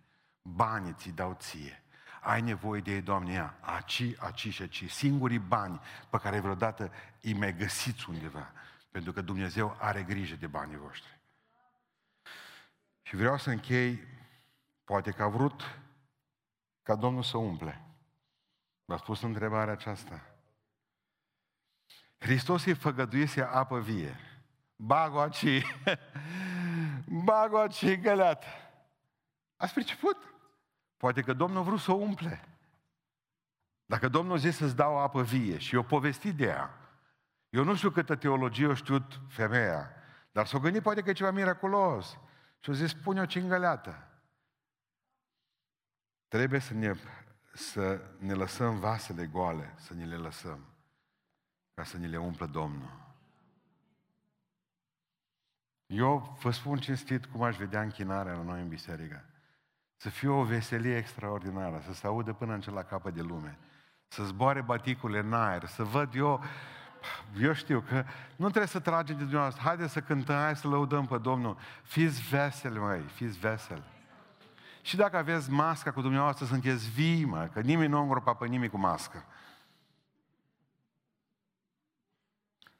[0.48, 1.82] Banii ți dau ție.
[2.20, 4.90] Ai nevoie de ei, Doamne, ia, aci, aci și aci.
[4.90, 5.80] Singurii bani
[6.10, 8.52] pe care vreodată îi mai găsiți undeva.
[8.90, 11.20] Pentru că Dumnezeu are grijă de banii voștri.
[13.02, 14.06] Și vreau să închei,
[14.84, 15.78] poate că a vrut
[16.82, 17.84] ca Domnul să umple.
[18.84, 20.20] V-a spus întrebarea aceasta.
[22.18, 24.16] Hristos îi făgăduise apă vie.
[24.76, 25.44] Bago aci,
[27.24, 28.44] bago aci găleat.
[29.56, 30.33] Ați priceput?
[31.04, 32.48] Poate că Domnul a vrut să o umple.
[33.86, 36.78] Dacă Domnul zice să-ți dau apă vie și eu povestit de ea,
[37.48, 39.90] eu nu știu câtă teologie o știut femeia,
[40.32, 42.18] dar s-o gândit poate că e ceva miraculos.
[42.60, 44.08] Și o zis, pune-o cingăleată.
[46.28, 46.94] Trebuie să ne,
[47.52, 50.64] să ne lăsăm vasele goale, să ne le lăsăm,
[51.74, 53.14] ca să ne le umplă Domnul.
[55.86, 59.28] Eu vă spun cinstit cum aș vedea închinarea la noi în biserică.
[60.04, 63.58] Să fie o veselie extraordinară, să se audă până în celălalt capăt de lume,
[64.08, 66.44] să zboare baticurile în aer, să văd eu,
[67.40, 68.04] eu știu că
[68.36, 71.56] nu trebuie să tragem de dumneavoastră, haideți să cântăm, hai să lăudăm pe Domnul.
[71.82, 73.82] Fiți veseli, măi, fiți veseli.
[74.82, 78.70] Și dacă aveți masca cu dumneavoastră, sunteți vii, mă, că nimeni nu îngropa pe nimic
[78.70, 79.24] cu mască.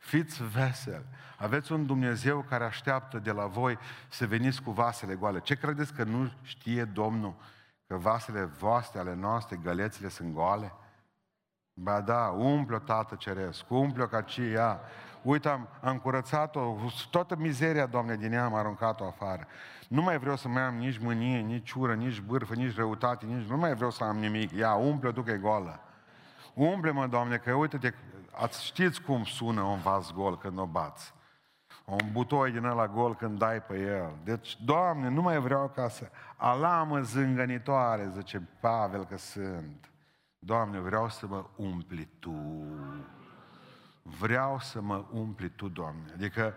[0.04, 1.04] Fiți veseli.
[1.38, 3.78] Aveți un Dumnezeu care așteaptă de la voi
[4.08, 5.40] să veniți cu vasele goale.
[5.40, 7.34] Ce credeți că nu știe Domnul
[7.86, 10.72] că vasele voastre, ale noastre, gălețile sunt goale?
[11.74, 14.80] Ba da, umple-o, Tată Ceresc, umple-o ca ce ea.
[15.22, 16.76] Uite, am, am curățat-o,
[17.10, 19.46] toată mizeria, Doamne, din ea am aruncat-o afară.
[19.88, 23.48] Nu mai vreau să mai am nici mânie, nici ură, nici bârfă, nici răutate, nici...
[23.48, 24.50] Nu mai vreau să am nimic.
[24.50, 25.80] Ia, umple-o tu că e goală.
[26.54, 27.92] Umple-mă, Doamne, că uite-te,
[28.32, 31.14] ați știți cum sună un vas gol când o bați.
[31.84, 34.16] Un butoi din ăla gol când dai pe el.
[34.24, 36.10] Deci, Doamne, nu mai vreau ca să...
[36.36, 39.90] Alamă zângănitoare, zice Pavel că sunt.
[40.38, 42.64] Doamne, vreau să mă umpli Tu.
[44.02, 46.12] Vreau să mă umpli Tu, Doamne.
[46.12, 46.54] Adică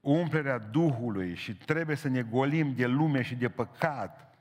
[0.00, 4.34] umplerea Duhului și trebuie să ne golim de lume și de păcat.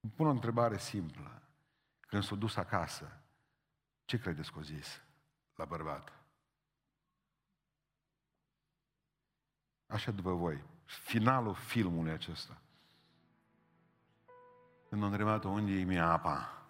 [0.00, 1.42] Îmi pun o întrebare simplă.
[2.00, 3.19] Când s-a dus acasă,
[4.10, 5.02] ce credeți că o zis
[5.54, 6.12] la bărbat?
[9.86, 10.64] Așa după voi.
[10.84, 12.60] Finalul filmului acesta.
[14.88, 16.62] Când a întrebat unde e mie apa?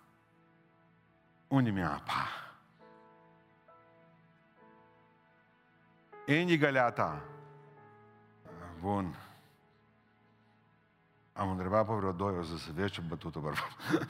[1.49, 2.27] Unde mi-e apa?
[6.27, 7.25] Indi găleata.
[8.81, 9.30] Bun.
[11.33, 13.77] Am întrebat pe vreo doi, o să se vezi ce bătută bărbat.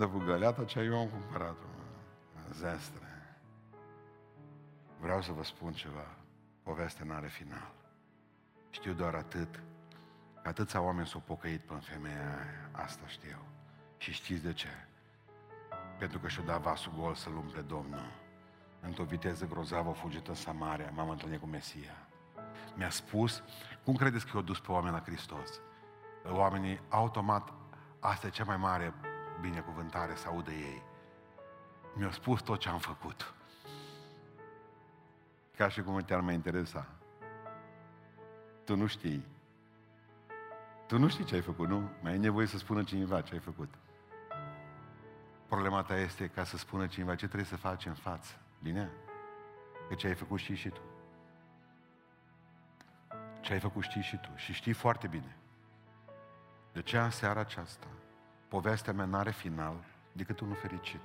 [0.00, 1.66] După găleata ce eu am cumpărat-o.
[2.52, 3.08] Zestre.
[5.00, 6.06] Vreau să vă spun ceva.
[6.62, 7.72] Povestea nu are final.
[8.70, 9.62] Știu doar atât
[10.42, 12.70] că atâția oameni s-au pocăit pe femeia aia.
[12.72, 13.44] Asta știu.
[13.96, 14.68] Și știți de ce?
[15.98, 18.10] Pentru că și-a dat vasul gol să-l umple Domnul.
[18.80, 22.07] Într-o viteză grozavă a fugit în Samaria, m-am întâlnit cu Mesia.
[22.76, 23.42] Mi-a spus,
[23.84, 25.60] cum credeți că i-au dus pe oameni la Hristos?
[26.30, 27.52] Oamenii, automat,
[28.00, 28.94] asta e cea mai mare
[29.40, 30.82] binecuvântare să audă ei.
[31.94, 33.34] Mi-a spus tot ce am făcut.
[35.56, 36.86] Ca și cum te-ar mai interesa.
[38.64, 39.24] Tu nu știi.
[40.86, 41.90] Tu nu știi ce ai făcut, nu?
[42.02, 43.74] Mai ai nevoie să spună cineva ce ai făcut.
[45.48, 48.34] Problema ta este ca să spună cineva ce trebuie să faci în față.
[48.62, 48.90] Bine?
[49.88, 50.80] Că ce ai făcut știi și tu.
[53.40, 54.28] Ce ai făcut știi și tu.
[54.34, 55.36] Și știi foarte bine.
[56.72, 57.86] De ce în seara aceasta
[58.48, 61.00] povestea mea n-are final decât unul fericit.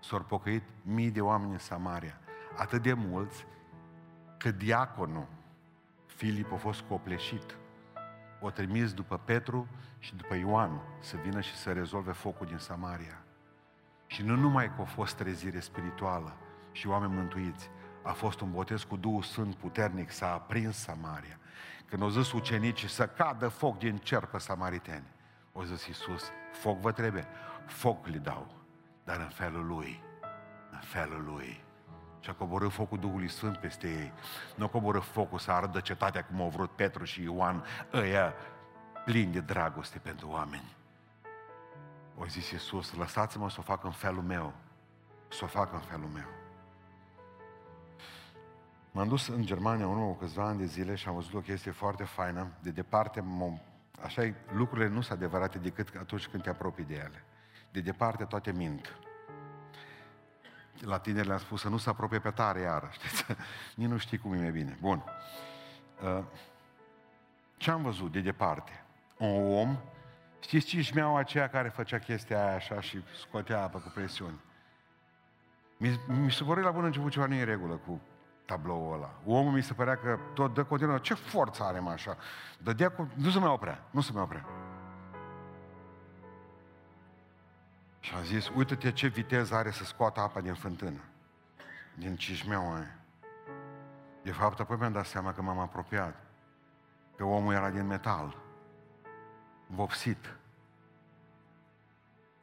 [0.00, 2.18] S-au pocăit mii de oameni în Samaria.
[2.56, 3.46] Atât de mulți
[4.38, 5.26] că diaconul
[6.06, 7.56] Filip a fost copleșit.
[8.40, 13.22] O trimis după Petru și după Ioan să vină și să rezolve focul din Samaria.
[14.06, 16.36] Și nu numai că a fost trezire spirituală
[16.72, 17.70] și oameni mântuiți,
[18.02, 21.38] a fost un botez cu Duhul Sfânt puternic, s-a aprins Samaria.
[21.88, 25.04] Când au zis ucenicii să cadă foc din cer pe samariteni,
[25.52, 27.26] au zis Iisus, foc vă trebuie,
[27.66, 28.46] foc li dau,
[29.04, 30.02] dar în felul lui,
[30.70, 31.64] în felul lui.
[32.20, 34.12] Și a coborât focul Duhului Sfânt peste ei.
[34.56, 38.34] Nu a coborât focul să ardă cetatea cum au vrut Petru și Ioan, ăia
[39.04, 40.76] plini de dragoste pentru oameni.
[42.16, 44.52] O zis Iisus, lăsați-mă să o fac în felul meu.
[45.28, 46.41] Să o fac în felul meu.
[48.94, 51.40] M-am dus în Germania în urmă cu câțiva ani de zile și am văzut o
[51.40, 52.50] chestie foarte faină.
[52.62, 53.24] De departe,
[54.02, 57.24] așa lucrurile nu sunt adevărate decât atunci când te apropii de ele.
[57.70, 58.98] De departe toate mint.
[60.80, 63.26] La tineri le-am spus să nu se apropie pe tare iară, știți?
[63.76, 64.78] Nici nu știi cum e bine.
[64.80, 65.04] Bun.
[66.02, 66.24] Uh,
[67.56, 68.84] ce am văzut de departe?
[69.18, 69.76] Un om
[70.40, 74.40] Știți cișmeaua aceea care făcea chestia aia așa și scotea apă cu presiuni?
[75.76, 78.00] Mi, mi se părea la bun început ceva nu în regulă cu
[78.44, 79.10] tabloul ăla.
[79.24, 80.98] Omul mi se părea că tot dă continuă.
[80.98, 82.16] Ce forță are, mă, așa?
[82.58, 83.08] Dădea cu...
[83.14, 83.84] Nu se mai oprea.
[83.90, 84.46] Nu se mai oprea.
[88.00, 91.00] Și am zis, uite-te ce viteză are să scoată apa din fântână.
[91.94, 92.96] Din cișmeaua aia.
[94.22, 96.14] De fapt, apoi mi-am dat seama că m-am apropiat.
[97.16, 98.36] Că omul era din metal.
[99.66, 100.36] vopsit.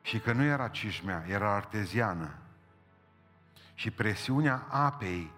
[0.02, 2.38] Și că nu era cișmea, era arteziană.
[3.74, 5.32] Și presiunea apei,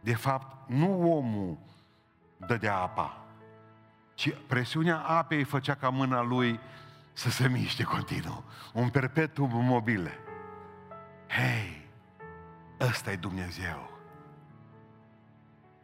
[0.00, 1.58] de fapt, nu omul
[2.36, 3.24] dădea apa,
[4.14, 6.60] ci presiunea apei făcea ca mâna lui
[7.12, 8.44] să se miște continuu.
[8.72, 10.12] Un perpetuum mobile.
[11.28, 11.88] Hei,
[12.80, 13.90] ăsta e Dumnezeu.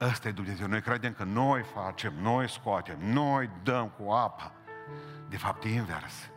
[0.01, 0.67] Ăsta e Dumnezeu.
[0.67, 4.53] Noi credem că noi facem, noi scoatem, noi dăm cu apa.
[5.29, 6.31] De fapt, e invers.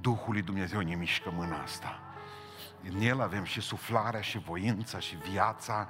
[0.00, 2.00] Duhul lui Dumnezeu ne mișcă mâna asta.
[2.82, 5.88] În El avem și suflarea, și voința, și viața.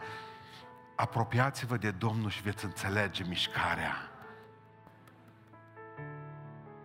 [1.01, 3.95] Apropiați-vă de Domnul și veți înțelege mișcarea.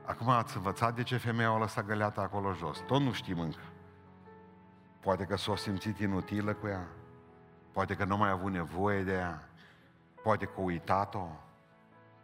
[0.06, 2.84] Acum ați învățat de ce femeia a lăsat găleata acolo jos.
[2.88, 3.60] Tot nu știm încă.
[5.00, 6.88] Poate că s-a simțit inutilă cu ea.
[7.72, 9.50] Poate că nu mai a avut nevoie de ea.
[10.24, 11.28] Poate că a uitat-o.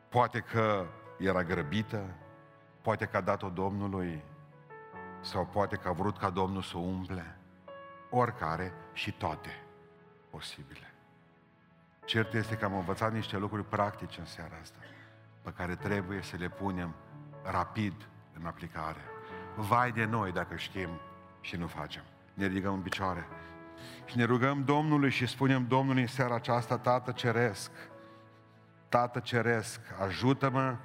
[0.09, 0.85] Poate că
[1.17, 2.03] era grăbită.
[2.81, 4.23] Poate că a dat-o Domnului.
[5.21, 7.37] Sau poate că a vrut ca Domnul să o umple.
[8.09, 9.49] Oricare și toate
[10.29, 10.88] posibile.
[12.09, 14.77] Cert este că am învățat niște lucruri practice în seara asta,
[15.41, 16.95] pe care trebuie să le punem
[17.43, 17.93] rapid
[18.39, 18.99] în aplicare.
[19.55, 20.89] Vai de noi dacă știm
[21.41, 22.01] și nu facem.
[22.33, 23.27] Ne ridicăm în picioare
[24.05, 27.71] și ne rugăm Domnului și spunem Domnului în seara aceasta, Tată Ceresc,
[28.87, 30.75] Tată Ceresc, ajută-mă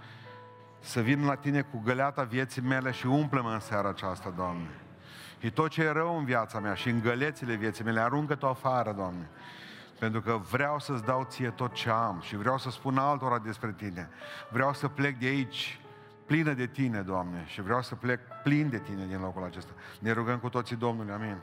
[0.80, 4.70] să vin la Tine cu găleata vieții mele și umple-mă în seara aceasta, Doamne.
[5.40, 8.92] Și tot ce e rău în viața mea și în gălețile vieții mele, aruncă-te afară,
[8.92, 9.28] Doamne.
[9.98, 13.74] Pentru că vreau să-ți dau ție tot ce am și vreau să spun altora despre
[13.76, 14.08] Tine.
[14.50, 15.80] Vreau să plec de aici
[16.26, 19.72] plină de Tine, Doamne, și vreau să plec plin de Tine din locul acesta.
[19.98, 21.36] Ne rugăm cu toții Domnului, amin.